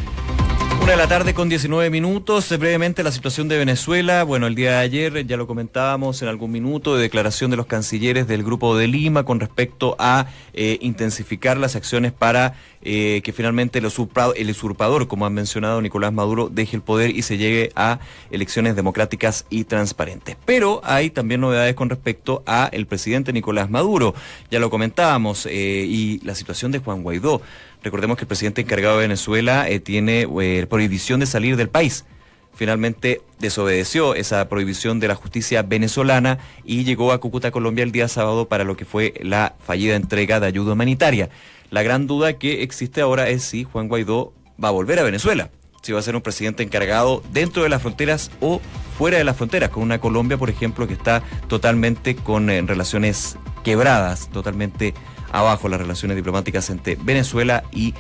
Una 0.81 0.93
de 0.93 0.97
la 0.97 1.07
tarde 1.07 1.35
con 1.35 1.47
19 1.47 1.91
minutos. 1.91 2.49
Brevemente 2.57 3.03
la 3.03 3.11
situación 3.11 3.47
de 3.47 3.59
Venezuela. 3.59 4.23
Bueno, 4.23 4.47
el 4.47 4.55
día 4.55 4.71
de 4.71 4.77
ayer 4.77 5.27
ya 5.27 5.37
lo 5.37 5.45
comentábamos 5.45 6.23
en 6.23 6.27
algún 6.27 6.51
minuto 6.51 6.95
de 6.95 7.03
declaración 7.03 7.51
de 7.51 7.57
los 7.57 7.67
cancilleres 7.67 8.27
del 8.27 8.43
Grupo 8.43 8.75
de 8.75 8.87
Lima 8.87 9.23
con 9.23 9.39
respecto 9.39 9.95
a 9.99 10.25
eh, 10.53 10.79
intensificar 10.81 11.57
las 11.57 11.75
acciones 11.75 12.13
para 12.13 12.55
eh, 12.81 13.21
que 13.23 13.31
finalmente 13.31 13.77
el 13.77 13.85
usurpador, 13.85 14.35
el 14.35 14.49
usurpador, 14.49 15.07
como 15.07 15.27
ha 15.27 15.29
mencionado 15.29 15.79
Nicolás 15.83 16.13
Maduro, 16.13 16.49
deje 16.49 16.77
el 16.77 16.81
poder 16.81 17.15
y 17.15 17.21
se 17.21 17.37
llegue 17.37 17.71
a 17.75 17.99
elecciones 18.31 18.75
democráticas 18.75 19.45
y 19.51 19.65
transparentes. 19.65 20.35
Pero 20.45 20.81
hay 20.83 21.11
también 21.11 21.41
novedades 21.41 21.75
con 21.75 21.91
respecto 21.91 22.41
a 22.47 22.69
el 22.71 22.87
presidente 22.87 23.33
Nicolás 23.33 23.69
Maduro. 23.69 24.15
Ya 24.49 24.59
lo 24.59 24.71
comentábamos 24.71 25.45
eh, 25.45 25.85
y 25.87 26.19
la 26.25 26.33
situación 26.33 26.71
de 26.71 26.79
Juan 26.79 27.03
Guaidó. 27.03 27.43
Recordemos 27.83 28.17
que 28.17 28.23
el 28.23 28.27
presidente 28.27 28.61
encargado 28.61 28.97
de 28.97 29.07
Venezuela 29.07 29.67
eh, 29.67 29.79
tiene 29.79 30.27
eh, 30.41 30.67
prohibición 30.69 31.19
de 31.19 31.25
salir 31.25 31.57
del 31.57 31.69
país. 31.69 32.05
Finalmente 32.53 33.21
desobedeció 33.39 34.13
esa 34.13 34.47
prohibición 34.49 34.99
de 34.99 35.07
la 35.07 35.15
justicia 35.15 35.63
venezolana 35.63 36.37
y 36.63 36.83
llegó 36.83 37.11
a 37.11 37.19
Cúcuta, 37.19 37.49
Colombia, 37.49 37.83
el 37.83 37.91
día 37.91 38.07
sábado 38.07 38.47
para 38.47 38.63
lo 38.65 38.75
que 38.75 38.85
fue 38.85 39.13
la 39.21 39.55
fallida 39.65 39.95
entrega 39.95 40.39
de 40.39 40.47
ayuda 40.47 40.73
humanitaria. 40.73 41.29
La 41.69 41.81
gran 41.81 42.05
duda 42.07 42.33
que 42.33 42.61
existe 42.61 43.01
ahora 43.01 43.29
es 43.29 43.43
si 43.43 43.63
Juan 43.63 43.87
Guaidó 43.87 44.33
va 44.63 44.67
a 44.67 44.71
volver 44.71 44.99
a 44.99 45.03
Venezuela, 45.03 45.49
si 45.81 45.93
va 45.93 45.99
a 45.99 46.03
ser 46.03 46.15
un 46.15 46.21
presidente 46.21 46.61
encargado 46.61 47.23
dentro 47.31 47.63
de 47.63 47.69
las 47.69 47.81
fronteras 47.81 48.29
o 48.41 48.61
fuera 48.97 49.17
de 49.17 49.23
las 49.23 49.37
fronteras, 49.37 49.69
con 49.69 49.81
una 49.81 49.99
Colombia, 49.99 50.37
por 50.37 50.49
ejemplo, 50.49 50.87
que 50.87 50.93
está 50.93 51.23
totalmente 51.47 52.15
con 52.15 52.49
eh, 52.49 52.61
relaciones 52.61 53.37
quebradas, 53.63 54.29
totalmente 54.29 54.93
abajo 55.31 55.69
las 55.69 55.79
relaciones 55.79 56.17
diplomáticas 56.17 56.69
entre 56.69 56.95
Venezuela 56.95 57.63
y 57.71 57.93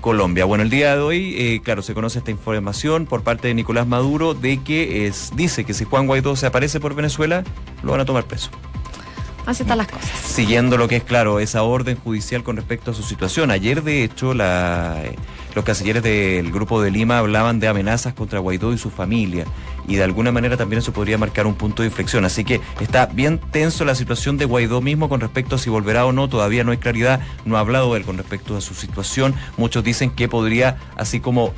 Colombia. 0.00 0.44
Bueno, 0.44 0.62
el 0.62 0.70
día 0.70 0.94
de 0.96 1.02
hoy, 1.02 1.34
eh, 1.36 1.60
claro, 1.62 1.82
se 1.82 1.94
conoce 1.94 2.18
esta 2.18 2.30
información 2.30 3.06
por 3.06 3.22
parte 3.22 3.48
de 3.48 3.54
Nicolás 3.54 3.86
Maduro 3.86 4.34
de 4.34 4.62
que 4.62 5.06
es, 5.06 5.32
dice 5.34 5.64
que 5.64 5.74
si 5.74 5.84
Juan 5.84 6.06
Guaidó 6.06 6.36
se 6.36 6.46
aparece 6.46 6.80
por 6.80 6.94
Venezuela, 6.94 7.44
lo 7.82 7.92
van 7.92 8.00
a 8.00 8.04
tomar 8.04 8.24
preso. 8.24 8.50
Así 9.46 9.62
están 9.62 9.78
las 9.78 9.88
cosas. 9.88 10.10
Siguiendo 10.10 10.76
lo 10.76 10.88
que 10.88 10.96
es, 10.96 11.04
claro, 11.04 11.40
esa 11.40 11.62
orden 11.62 11.96
judicial 11.96 12.42
con 12.42 12.56
respecto 12.56 12.90
a 12.90 12.94
su 12.94 13.02
situación. 13.02 13.50
Ayer, 13.50 13.82
de 13.82 14.04
hecho, 14.04 14.34
la, 14.34 15.02
eh, 15.02 15.16
los 15.58 15.64
cancilleres 15.64 16.04
del 16.04 16.52
Grupo 16.52 16.80
de 16.80 16.92
Lima 16.92 17.18
hablaban 17.18 17.58
de 17.58 17.66
amenazas 17.66 18.14
contra 18.14 18.38
Guaidó 18.38 18.72
y 18.72 18.78
su 18.78 18.90
familia. 18.90 19.44
Y 19.88 19.96
de 19.96 20.04
alguna 20.04 20.30
manera 20.30 20.56
también 20.56 20.78
eso 20.78 20.92
podría 20.92 21.18
marcar 21.18 21.48
un 21.48 21.56
punto 21.56 21.82
de 21.82 21.88
inflexión. 21.88 22.24
Así 22.24 22.44
que 22.44 22.60
está 22.78 23.06
bien 23.06 23.40
tenso 23.50 23.84
la 23.84 23.96
situación 23.96 24.36
de 24.38 24.44
Guaidó 24.44 24.80
mismo 24.80 25.08
con 25.08 25.18
respecto 25.18 25.56
a 25.56 25.58
si 25.58 25.68
volverá 25.68 26.06
o 26.06 26.12
no. 26.12 26.28
Todavía 26.28 26.62
no 26.62 26.70
hay 26.70 26.78
claridad. 26.78 27.18
No 27.44 27.56
ha 27.56 27.60
hablado 27.60 27.96
él 27.96 28.04
con 28.04 28.16
respecto 28.18 28.56
a 28.56 28.60
su 28.60 28.74
situación. 28.74 29.34
Muchos 29.56 29.82
dicen 29.82 30.10
que 30.10 30.28
podría, 30.28 30.76
así 30.96 31.18
como 31.18 31.52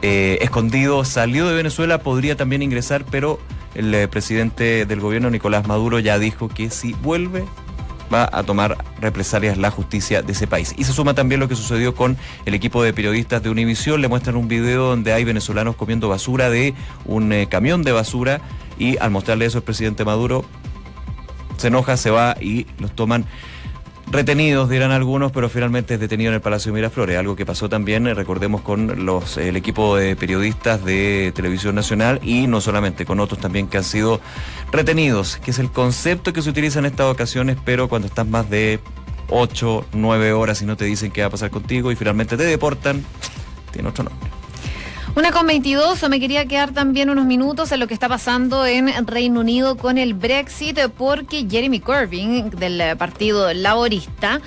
eh, 0.00 0.38
escondido, 0.40 1.04
salió 1.04 1.46
de 1.48 1.54
Venezuela, 1.54 1.98
podría 1.98 2.34
también 2.34 2.62
ingresar, 2.62 3.04
pero 3.10 3.40
el 3.74 3.94
eh, 3.94 4.08
presidente 4.08 4.86
del 4.86 5.00
gobierno, 5.00 5.28
Nicolás 5.28 5.66
Maduro, 5.66 5.98
ya 5.98 6.18
dijo 6.18 6.48
que 6.48 6.70
si 6.70 6.94
vuelve 6.94 7.44
va 8.12 8.28
a 8.32 8.42
tomar 8.42 8.76
represalias 9.00 9.58
la 9.58 9.70
justicia 9.70 10.22
de 10.22 10.32
ese 10.32 10.46
país. 10.46 10.74
Y 10.76 10.84
se 10.84 10.92
suma 10.92 11.14
también 11.14 11.40
lo 11.40 11.48
que 11.48 11.56
sucedió 11.56 11.94
con 11.94 12.16
el 12.46 12.54
equipo 12.54 12.82
de 12.82 12.92
periodistas 12.92 13.42
de 13.42 13.50
Univisión. 13.50 14.00
Le 14.00 14.08
muestran 14.08 14.36
un 14.36 14.48
video 14.48 14.86
donde 14.86 15.12
hay 15.12 15.24
venezolanos 15.24 15.76
comiendo 15.76 16.08
basura 16.08 16.50
de 16.50 16.74
un 17.04 17.32
eh, 17.32 17.46
camión 17.48 17.82
de 17.82 17.92
basura 17.92 18.40
y 18.78 18.96
al 18.98 19.10
mostrarle 19.10 19.46
eso 19.46 19.58
el 19.58 19.64
presidente 19.64 20.04
Maduro 20.04 20.44
se 21.56 21.68
enoja, 21.68 21.96
se 21.96 22.10
va 22.10 22.36
y 22.40 22.66
los 22.78 22.94
toman 22.94 23.26
retenidos, 24.10 24.68
dirán 24.68 24.90
algunos, 24.90 25.32
pero 25.32 25.48
finalmente 25.48 25.94
es 25.94 26.00
detenido 26.00 26.30
en 26.30 26.36
el 26.36 26.40
Palacio 26.40 26.72
de 26.72 26.76
Miraflores, 26.76 27.18
algo 27.18 27.36
que 27.36 27.44
pasó 27.46 27.68
también, 27.68 28.06
eh, 28.06 28.14
recordemos, 28.14 28.62
con 28.62 29.04
los 29.04 29.36
el 29.36 29.56
equipo 29.56 29.96
de 29.96 30.16
periodistas 30.16 30.84
de 30.84 31.32
Televisión 31.34 31.74
Nacional 31.74 32.20
y 32.22 32.46
no 32.46 32.60
solamente, 32.60 33.04
con 33.04 33.20
otros 33.20 33.40
también 33.40 33.68
que 33.68 33.78
han 33.78 33.84
sido 33.84 34.20
retenidos, 34.72 35.36
que 35.38 35.50
es 35.50 35.58
el 35.58 35.70
concepto 35.70 36.32
que 36.32 36.42
se 36.42 36.50
utiliza 36.50 36.78
en 36.78 36.86
estas 36.86 37.06
ocasiones, 37.06 37.56
pero 37.64 37.88
cuando 37.88 38.08
estás 38.08 38.26
más 38.26 38.48
de 38.48 38.80
8, 39.30 39.86
9 39.92 40.32
horas 40.32 40.62
y 40.62 40.66
no 40.66 40.76
te 40.76 40.84
dicen 40.84 41.10
qué 41.10 41.20
va 41.20 41.28
a 41.28 41.30
pasar 41.30 41.50
contigo 41.50 41.92
y 41.92 41.96
finalmente 41.96 42.36
te 42.36 42.44
deportan, 42.44 43.04
tiene 43.72 43.88
otro 43.88 44.04
nombre. 44.04 44.37
Una 45.14 45.32
con 45.32 45.46
22, 45.46 46.08
me 46.08 46.20
quería 46.20 46.46
quedar 46.46 46.72
también 46.72 47.10
unos 47.10 47.24
minutos 47.24 47.72
en 47.72 47.80
lo 47.80 47.88
que 47.88 47.94
está 47.94 48.08
pasando 48.08 48.66
en 48.66 49.06
Reino 49.06 49.40
Unido 49.40 49.76
con 49.76 49.98
el 49.98 50.14
Brexit, 50.14 50.78
porque 50.96 51.46
Jeremy 51.50 51.80
Corbyn, 51.80 52.50
del 52.50 52.96
Partido 52.96 53.52
Laborista, 53.52 54.40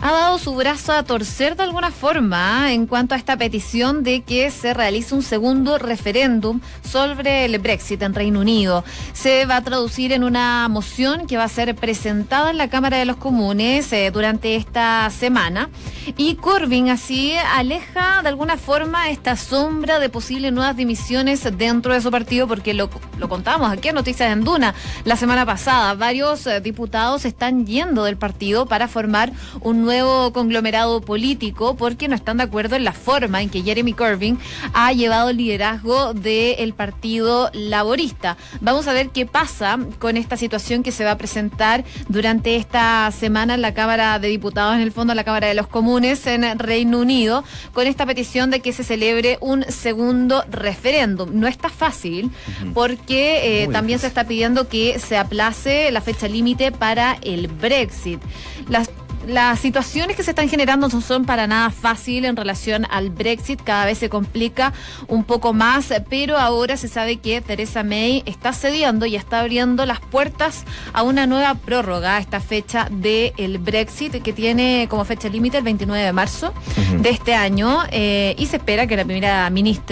ha 0.00 0.12
dado 0.12 0.38
su 0.38 0.54
brazo 0.54 0.92
a 0.92 1.02
torcer 1.02 1.56
de 1.56 1.62
alguna 1.62 1.90
forma 1.90 2.72
en 2.72 2.86
cuanto 2.86 3.14
a 3.14 3.18
esta 3.18 3.36
petición 3.36 4.02
de 4.02 4.22
que 4.22 4.50
se 4.50 4.74
realice 4.74 5.14
un 5.14 5.22
segundo 5.22 5.78
referéndum 5.78 6.60
sobre 6.82 7.44
el 7.44 7.58
Brexit 7.58 8.02
en 8.02 8.14
Reino 8.14 8.40
Unido. 8.40 8.84
Se 9.12 9.46
va 9.46 9.56
a 9.56 9.62
traducir 9.62 10.12
en 10.12 10.24
una 10.24 10.68
moción 10.68 11.26
que 11.26 11.36
va 11.36 11.44
a 11.44 11.48
ser 11.48 11.74
presentada 11.74 12.50
en 12.50 12.58
la 12.58 12.68
Cámara 12.68 12.98
de 12.98 13.04
los 13.04 13.16
Comunes 13.16 13.92
eh, 13.92 14.10
durante 14.12 14.56
esta 14.56 15.08
semana 15.10 15.70
y 16.16 16.34
Corbyn 16.36 16.90
así 16.90 17.34
aleja 17.54 18.20
de 18.22 18.28
alguna 18.28 18.56
forma 18.56 19.10
esta 19.10 19.36
sombra 19.36 19.98
de 19.98 20.08
posibles 20.08 20.52
nuevas 20.52 20.76
dimisiones 20.76 21.46
dentro 21.56 21.94
de 21.94 22.00
su 22.00 22.10
partido 22.10 22.46
porque 22.46 22.74
lo, 22.74 22.90
lo 23.18 23.28
contamos 23.28 23.70
aquí 23.70 23.88
en 23.88 23.94
Noticias 23.94 24.32
en 24.32 24.44
Duna 24.44 24.74
la 25.04 25.16
semana 25.16 25.46
pasada. 25.46 25.94
Varios 25.94 26.46
eh, 26.46 26.60
diputados 26.60 27.24
están 27.24 27.66
yendo 27.66 28.04
del 28.04 28.16
partido 28.16 28.66
para 28.66 28.88
formar 28.88 29.32
un 29.60 29.83
nuevo 29.84 30.32
conglomerado 30.32 31.00
político 31.00 31.76
porque 31.76 32.08
no 32.08 32.14
están 32.14 32.38
de 32.38 32.44
acuerdo 32.44 32.76
en 32.76 32.84
la 32.84 32.92
forma 32.92 33.42
en 33.42 33.50
que 33.50 33.62
Jeremy 33.62 33.92
Corbyn 33.92 34.38
ha 34.72 34.92
llevado 34.92 35.30
el 35.30 35.36
liderazgo 35.36 36.14
del 36.14 36.72
Partido 36.74 37.50
Laborista. 37.52 38.36
Vamos 38.60 38.88
a 38.88 38.92
ver 38.92 39.10
qué 39.10 39.26
pasa 39.26 39.78
con 39.98 40.16
esta 40.16 40.36
situación 40.36 40.82
que 40.82 40.92
se 40.92 41.04
va 41.04 41.12
a 41.12 41.18
presentar 41.18 41.84
durante 42.08 42.56
esta 42.56 43.10
semana 43.10 43.54
en 43.54 43.62
la 43.62 43.74
Cámara 43.74 44.18
de 44.18 44.28
Diputados, 44.28 44.74
en 44.74 44.80
el 44.80 44.92
fondo 44.92 45.12
en 45.12 45.16
la 45.16 45.24
Cámara 45.24 45.48
de 45.48 45.54
los 45.54 45.66
Comunes 45.66 46.26
en 46.26 46.58
Reino 46.58 46.98
Unido, 46.98 47.44
con 47.72 47.86
esta 47.86 48.06
petición 48.06 48.50
de 48.50 48.60
que 48.60 48.72
se 48.72 48.84
celebre 48.84 49.38
un 49.40 49.64
segundo 49.68 50.44
referéndum. 50.50 51.30
No 51.32 51.46
está 51.46 51.68
fácil 51.68 52.30
porque 52.72 53.62
eh, 53.62 53.68
también 53.68 53.98
se 53.98 54.06
está 54.06 54.24
pidiendo 54.24 54.68
que 54.68 54.98
se 54.98 55.16
aplace 55.16 55.90
la 55.92 56.00
fecha 56.00 56.28
límite 56.28 56.72
para 56.72 57.18
el 57.22 57.48
Brexit. 57.48 58.20
Las 58.68 58.90
las 59.26 59.60
situaciones 59.60 60.16
que 60.16 60.22
se 60.22 60.30
están 60.30 60.48
generando 60.48 60.88
no 60.88 61.00
son 61.00 61.24
para 61.24 61.46
nada 61.46 61.70
fáciles 61.70 62.28
en 62.30 62.36
relación 62.36 62.86
al 62.90 63.10
Brexit, 63.10 63.62
cada 63.62 63.86
vez 63.86 63.98
se 63.98 64.08
complica 64.08 64.72
un 65.08 65.24
poco 65.24 65.52
más, 65.52 65.92
pero 66.08 66.38
ahora 66.38 66.76
se 66.76 66.88
sabe 66.88 67.16
que 67.16 67.40
Theresa 67.40 67.82
May 67.82 68.22
está 68.26 68.52
cediendo 68.52 69.06
y 69.06 69.16
está 69.16 69.40
abriendo 69.40 69.86
las 69.86 70.00
puertas 70.00 70.64
a 70.92 71.02
una 71.02 71.26
nueva 71.26 71.54
prórroga 71.54 72.16
a 72.16 72.18
esta 72.18 72.40
fecha 72.40 72.88
del 72.90 73.58
Brexit, 73.58 74.22
que 74.22 74.32
tiene 74.32 74.86
como 74.90 75.04
fecha 75.04 75.28
límite 75.28 75.58
el 75.58 75.64
29 75.64 76.04
de 76.04 76.12
marzo 76.12 76.52
de 76.98 77.10
este 77.10 77.34
año, 77.34 77.78
eh, 77.90 78.34
y 78.38 78.46
se 78.46 78.56
espera 78.56 78.86
que 78.86 78.96
la 78.96 79.04
primera 79.04 79.48
ministra 79.50 79.84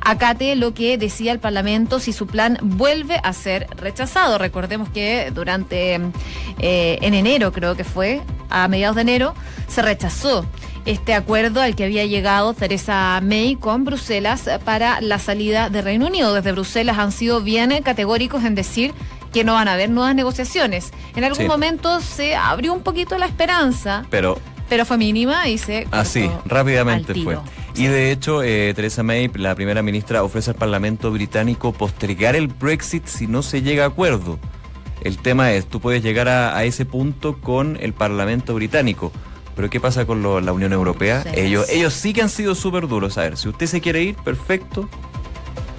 acate 0.00 0.56
lo 0.56 0.74
que 0.74 0.98
decía 0.98 1.32
el 1.32 1.38
Parlamento 1.38 2.00
si 2.00 2.12
su 2.12 2.26
plan 2.26 2.58
vuelve 2.62 3.20
a 3.22 3.32
ser 3.32 3.68
rechazado. 3.76 4.38
Recordemos 4.38 4.88
que 4.88 5.30
durante, 5.32 5.94
eh, 6.58 6.98
en 7.00 7.14
enero 7.14 7.52
creo 7.52 7.76
que 7.76 7.84
fue, 7.84 8.22
a 8.50 8.68
mediados 8.76 8.96
de 8.96 9.02
enero, 9.02 9.34
se 9.68 9.80
rechazó 9.80 10.44
este 10.84 11.14
acuerdo 11.14 11.62
al 11.62 11.74
que 11.74 11.84
había 11.84 12.04
llegado 12.04 12.52
Theresa 12.52 13.18
May 13.22 13.56
con 13.56 13.86
Bruselas 13.86 14.50
para 14.66 15.00
la 15.00 15.18
salida 15.18 15.70
de 15.70 15.80
Reino 15.80 16.06
Unido. 16.06 16.34
Desde 16.34 16.52
Bruselas 16.52 16.98
han 16.98 17.10
sido 17.10 17.40
bien 17.40 17.82
categóricos 17.82 18.44
en 18.44 18.54
decir 18.54 18.92
que 19.32 19.44
no 19.44 19.54
van 19.54 19.68
a 19.68 19.72
haber 19.72 19.88
nuevas 19.88 20.14
negociaciones. 20.14 20.90
En 21.14 21.24
algún 21.24 21.46
momento 21.46 22.00
se 22.00 22.36
abrió 22.36 22.74
un 22.74 22.82
poquito 22.82 23.16
la 23.16 23.26
esperanza. 23.26 24.04
Pero 24.10 24.38
pero 24.68 24.84
fue 24.84 24.98
mínima 24.98 25.48
y 25.48 25.58
se... 25.58 25.86
Así, 25.90 26.28
rápidamente 26.44 27.14
fue. 27.14 27.38
Y 27.76 27.86
de 27.86 28.10
hecho, 28.10 28.42
eh, 28.42 28.72
Theresa 28.74 29.02
May, 29.02 29.30
la 29.34 29.54
primera 29.54 29.82
ministra, 29.82 30.22
ofrece 30.22 30.50
al 30.50 30.56
Parlamento 30.56 31.10
británico 31.12 31.72
postergar 31.72 32.34
el 32.34 32.48
Brexit 32.48 33.06
si 33.06 33.26
no 33.26 33.42
se 33.42 33.62
llega 33.62 33.84
a 33.84 33.88
acuerdo. 33.88 34.38
El 35.06 35.18
tema 35.18 35.52
es, 35.52 35.66
tú 35.66 35.80
puedes 35.80 36.02
llegar 36.02 36.28
a, 36.28 36.64
ese 36.64 36.84
punto 36.84 37.38
con 37.40 37.78
el 37.80 37.92
Parlamento 37.92 38.54
británico. 38.54 39.12
Pero 39.54 39.70
¿qué 39.70 39.78
pasa 39.78 40.04
con 40.04 40.20
la 40.44 40.52
Unión 40.52 40.72
Europea? 40.72 41.24
Ellos, 41.32 41.68
ellos 41.70 41.94
sí 41.94 42.12
que 42.12 42.22
han 42.22 42.28
sido 42.28 42.56
súper 42.56 42.88
duros. 42.88 43.16
A 43.16 43.22
ver, 43.22 43.36
si 43.36 43.48
usted 43.48 43.66
se 43.66 43.80
quiere 43.80 44.02
ir, 44.02 44.16
perfecto. 44.16 44.88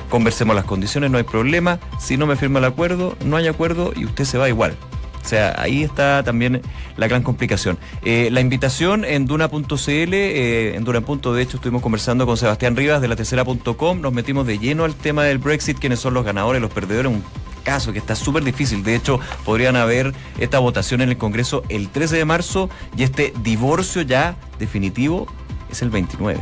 Conversemos 0.09 0.55
las 0.55 0.63
condiciones, 0.63 1.11
no 1.11 1.17
hay 1.17 1.25
problema. 1.25 1.77
Si 1.99 2.15
no 2.15 2.25
me 2.25 2.37
firma 2.37 2.59
el 2.59 2.65
acuerdo, 2.65 3.17
no 3.25 3.35
hay 3.35 3.47
acuerdo 3.47 3.91
y 3.97 4.05
usted 4.05 4.23
se 4.23 4.37
va 4.37 4.47
igual. 4.47 4.77
O 5.25 5.27
sea, 5.27 5.55
ahí 5.57 5.83
está 5.83 6.23
también 6.23 6.61
la 6.95 7.09
gran 7.09 7.21
complicación. 7.21 7.77
Eh, 8.05 8.29
la 8.31 8.39
invitación 8.39 9.03
en 9.03 9.25
Duna.cl, 9.25 10.13
eh, 10.13 10.73
en 10.73 10.85
Duna. 10.85 11.01
De 11.01 11.41
hecho, 11.41 11.57
estuvimos 11.57 11.81
conversando 11.81 12.25
con 12.25 12.37
Sebastián 12.37 12.77
Rivas 12.77 13.01
de 13.01 13.09
la 13.09 13.17
tercera.com, 13.17 13.99
nos 13.99 14.13
metimos 14.13 14.47
de 14.47 14.57
lleno 14.57 14.85
al 14.85 14.95
tema 14.95 15.25
del 15.25 15.39
Brexit, 15.39 15.79
quiénes 15.79 15.99
son 15.99 16.13
los 16.13 16.23
ganadores, 16.23 16.61
los 16.61 16.71
perdedores, 16.71 17.11
un 17.11 17.25
caso 17.67 17.91
que 17.91 17.99
está 17.99 18.15
súper 18.15 18.45
difícil. 18.45 18.81
De 18.81 18.95
hecho, 18.95 19.19
podrían 19.43 19.75
haber 19.75 20.13
esta 20.39 20.57
votación 20.59 21.01
en 21.01 21.09
el 21.09 21.17
Congreso 21.17 21.63
el 21.67 21.89
13 21.89 22.15
de 22.15 22.23
marzo 22.23 22.69
y 22.95 23.03
este 23.03 23.33
divorcio 23.43 24.03
ya 24.03 24.37
definitivo 24.57 25.27
es 25.69 25.81
el 25.81 25.89
29. 25.89 26.39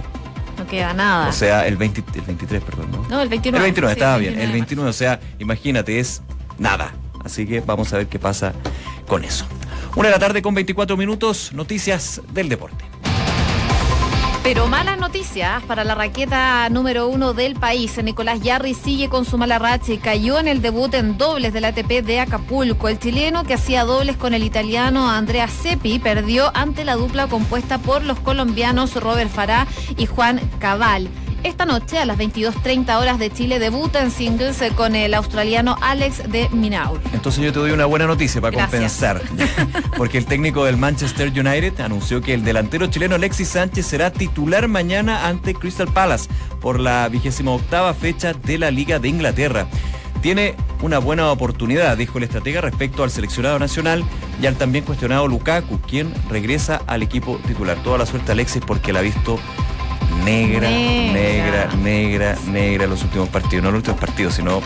No 0.59 0.67
queda 0.67 0.93
nada. 0.93 1.27
O 1.27 1.33
sea, 1.33 1.65
el, 1.65 1.77
20 1.77 2.03
el 2.13 2.21
23, 2.21 2.63
perdón, 2.63 2.91
¿no? 2.91 3.09
no, 3.09 3.21
el 3.21 3.29
29. 3.29 3.57
El 3.57 3.63
29, 3.63 3.93
sí, 3.93 3.99
estaba 3.99 4.17
bien. 4.19 4.33
El 4.33 4.51
29. 4.51 4.53
29, 4.53 4.89
o 4.89 4.93
sea, 4.93 5.19
imagínate, 5.39 5.99
es 5.99 6.21
nada. 6.59 6.93
Así 7.23 7.47
que 7.47 7.59
vamos 7.59 7.91
a 7.91 7.97
ver 7.97 8.07
qué 8.07 8.19
pasa 8.19 8.53
con 9.07 9.23
eso. 9.23 9.47
Una 9.95 10.09
de 10.09 10.13
la 10.13 10.19
tarde 10.19 10.43
con 10.43 10.53
24 10.53 10.95
minutos, 10.95 11.53
noticias 11.53 12.21
del 12.33 12.49
deporte. 12.49 12.85
Pero 14.45 14.67
malas 14.67 14.99
noticias 14.99 15.63
para 15.63 15.84
la 15.84 15.95
raqueta 15.95 16.69
número 16.69 17.08
uno 17.08 17.34
del 17.34 17.55
país. 17.55 17.97
Nicolás 18.03 18.41
Yarri 18.41 18.75
sigue 18.75 19.10
con 19.10 19.25
su 19.25 19.39
mala 19.39 19.58
racha 19.58 19.91
y 19.91 19.97
cayó 19.97 20.38
en 20.38 20.47
el 20.47 20.62
debut 20.62 20.93
en 20.93 21.17
dobles 21.17 21.51
del 21.51 21.65
ATP 21.65 22.05
de 22.05 22.19
Acapulco. 22.19 22.88
El 22.88 22.99
chileno 22.99 23.43
que 23.43 23.55
hacía 23.55 23.86
dobles 23.86 24.17
con 24.17 24.36
el 24.36 24.43
italiano 24.43 25.10
Andrea 25.10 25.47
Seppi 25.47 25.97
perdió 25.97 26.55
ante 26.55 26.86
la 26.86 26.95
dupla 26.95 27.25
compuesta 27.25 27.79
por 27.79 28.03
los 28.03 28.19
colombianos 28.19 28.93
Robert 28.93 29.31
Farah 29.31 29.65
y 29.97 30.05
Juan 30.05 30.39
Cabal. 30.60 31.10
Esta 31.45 31.67
noche 31.67 31.99
a 31.99 32.08
las 32.08 32.17
22.30 32.17 32.99
horas 32.99 33.19
de 33.19 33.29
Chile 33.29 33.60
debuta 33.60 34.01
en 34.01 34.10
singles 34.10 34.60
eh, 34.63 34.71
con 34.75 34.95
el 34.95 35.13
australiano 35.13 35.77
Alex 35.79 36.27
de 36.31 36.49
Minaur. 36.49 36.99
Entonces 37.13 37.43
yo 37.43 37.53
te 37.53 37.60
doy 37.60 37.69
una 37.69 37.86
buena 37.86 38.08
noticia 38.08 38.41
para 38.41 38.58
Gracias. 38.58 38.97
compensar. 38.97 39.21
Porque 39.95 40.17
el 40.17 40.25
técnico 40.25 40.65
del 40.65 40.77
Manchester 40.77 41.27
United 41.27 41.81
anunció 41.81 42.19
que 42.19 42.34
el 42.34 42.43
delantero 42.43 42.88
chileno 42.88 43.13
Alexis 43.13 43.49
Sánchez 43.49 43.86
será 43.86 44.12
titular 44.12 44.67
mañana 44.67 45.27
ante 45.27 45.53
Crystal 45.53 45.88
Palace 45.88 46.31
por 46.62 46.79
la 46.79 47.08
vigésima 47.10 47.51
octava 47.51 47.93
fecha 47.93 48.34
de 48.34 48.58
la 48.58 48.71
Liga 48.71 48.97
de 48.97 49.10
Inglaterra. 49.10 49.67
Tiene 50.23 50.55
una 50.81 50.97
buena 50.97 51.31
oportunidad, 51.31 51.95
dijo 51.95 52.17
el 52.17 52.23
estratega, 52.23 52.62
respecto 52.62 53.03
al 53.03 53.12
seleccionado 53.12 53.60
nacional 53.60 54.03
y 54.41 54.47
al 54.47 54.55
también 54.55 54.84
cuestionado 54.84 55.27
Lukaku, 55.27 55.79
quien 55.81 56.12
regresa 56.27 56.81
al 56.88 57.03
equipo 57.03 57.39
titular. 57.45 57.77
Toda 57.84 57.99
la 57.99 58.08
suerte 58.08 58.31
Alexis 58.31 58.63
porque 58.65 58.91
la 58.91 58.99
ha 58.99 59.03
visto 59.03 59.39
negra, 60.24 60.70
Negra. 60.70 61.13
negra, 61.13 61.70
negra, 61.82 62.38
negra 62.48 62.88
los 62.88 63.04
últimos 63.04 63.30
partidos. 63.30 63.63
No 63.63 63.72
los 63.72 63.80
últimos 63.80 64.00
partidos, 64.00 64.34
sino 64.36 64.62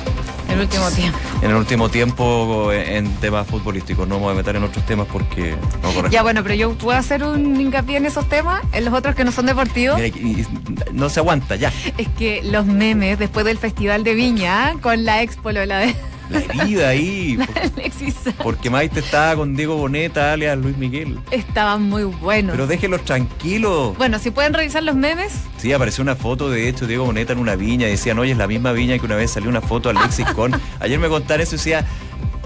El 0.50 0.60
último 0.62 0.90
tiempo. 0.92 1.18
en 1.42 1.50
el 1.52 1.56
último 1.56 1.90
tiempo 1.90 2.72
en 2.74 3.12
temas 3.18 3.48
futbolísticos. 3.48 4.08
No 4.08 4.16
me 4.16 4.22
voy 4.26 4.34
a 4.34 4.36
meter 4.38 4.56
en 4.56 4.64
otros 4.64 4.86
temas 4.86 5.08
porque 5.12 5.52
no 5.52 5.82
corresponde. 5.82 6.10
Ya 6.12 6.22
bueno, 6.24 6.42
pero 6.44 6.56
yo 6.56 6.72
puedo 6.74 6.98
hacer 6.98 7.24
un 7.24 7.60
hincapié 7.60 7.98
en 7.98 8.06
esos 8.06 8.28
temas, 8.30 8.62
en 8.74 8.86
los 8.86 8.94
otros 8.94 9.16
que 9.16 9.24
no 9.24 9.32
son 9.32 9.46
deportivos. 9.46 9.98
Mira, 10.00 10.08
y- 10.16 10.42
y- 10.42 10.48
no 10.94 11.10
se 11.10 11.20
aguanta 11.20 11.56
ya. 11.56 11.72
Es 11.98 12.08
que 12.18 12.42
los 12.44 12.66
memes 12.66 13.20
después 13.20 13.46
del 13.46 13.58
Festival 13.58 14.04
de 14.04 14.14
Viña 14.16 14.74
con 14.82 15.06
la 15.06 15.22
expo 15.22 15.52
la 15.52 15.80
de 15.80 15.96
La 16.30 16.40
herida 16.40 16.90
ahí. 16.90 17.38
por- 17.46 17.58
Alexis 17.60 18.14
Sánchez, 18.16 18.36
Porque 18.44 18.70
Maite 18.70 19.00
estaba 19.00 19.36
con 19.36 19.56
Diego 19.56 19.76
Boneta, 19.78 20.34
alias 20.34 20.58
Luis 20.58 20.78
Miguel. 20.78 21.20
estaban 21.32 21.84
muy 21.84 22.04
buenos. 22.04 22.52
Pero 22.54 22.68
déjenlos 22.68 23.04
tranquilos. 23.04 23.98
Bueno, 23.98 24.20
si 24.20 24.32
pueden 24.32 24.54
revisar 24.54 24.84
los 24.84 24.96
memes, 24.96 25.34
Sí, 25.58 25.74
apareció 25.74 26.02
una 26.04 26.16
foto 26.16 26.50
de 26.50 26.70
hecho 26.70 26.88
Diego 26.88 27.04
Boneta 27.06 27.34
en 27.34 27.40
una 27.40 27.56
viña 27.56 27.88
y 27.88 27.92
decían, 27.92 28.18
oye, 28.20 28.32
es 28.32 28.38
la 28.38 28.48
misma 28.48 28.72
viña 28.72 28.98
que 29.00 29.06
una 29.06 29.16
vez 29.16 29.32
salió 29.32 29.50
una 29.50 29.62
foto 29.62 29.90
Alexis 29.90 30.26
con. 30.36 30.54
Ayer 30.80 31.00
me 31.00 31.10
contaron 31.10 31.42
eso 31.42 31.56
y 31.56 31.58
decía, 31.58 31.86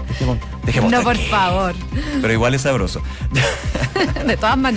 dejemos, 0.08 0.38
dejemos 0.64 0.90
no 0.90 1.02
por 1.02 1.12
tranquilo". 1.14 1.36
favor. 1.36 1.74
Pero 2.20 2.32
igual 2.32 2.54
es 2.54 2.62
sabroso. 2.62 3.02
De 4.26 4.36
todas 4.36 4.56
maneras. 4.56 4.72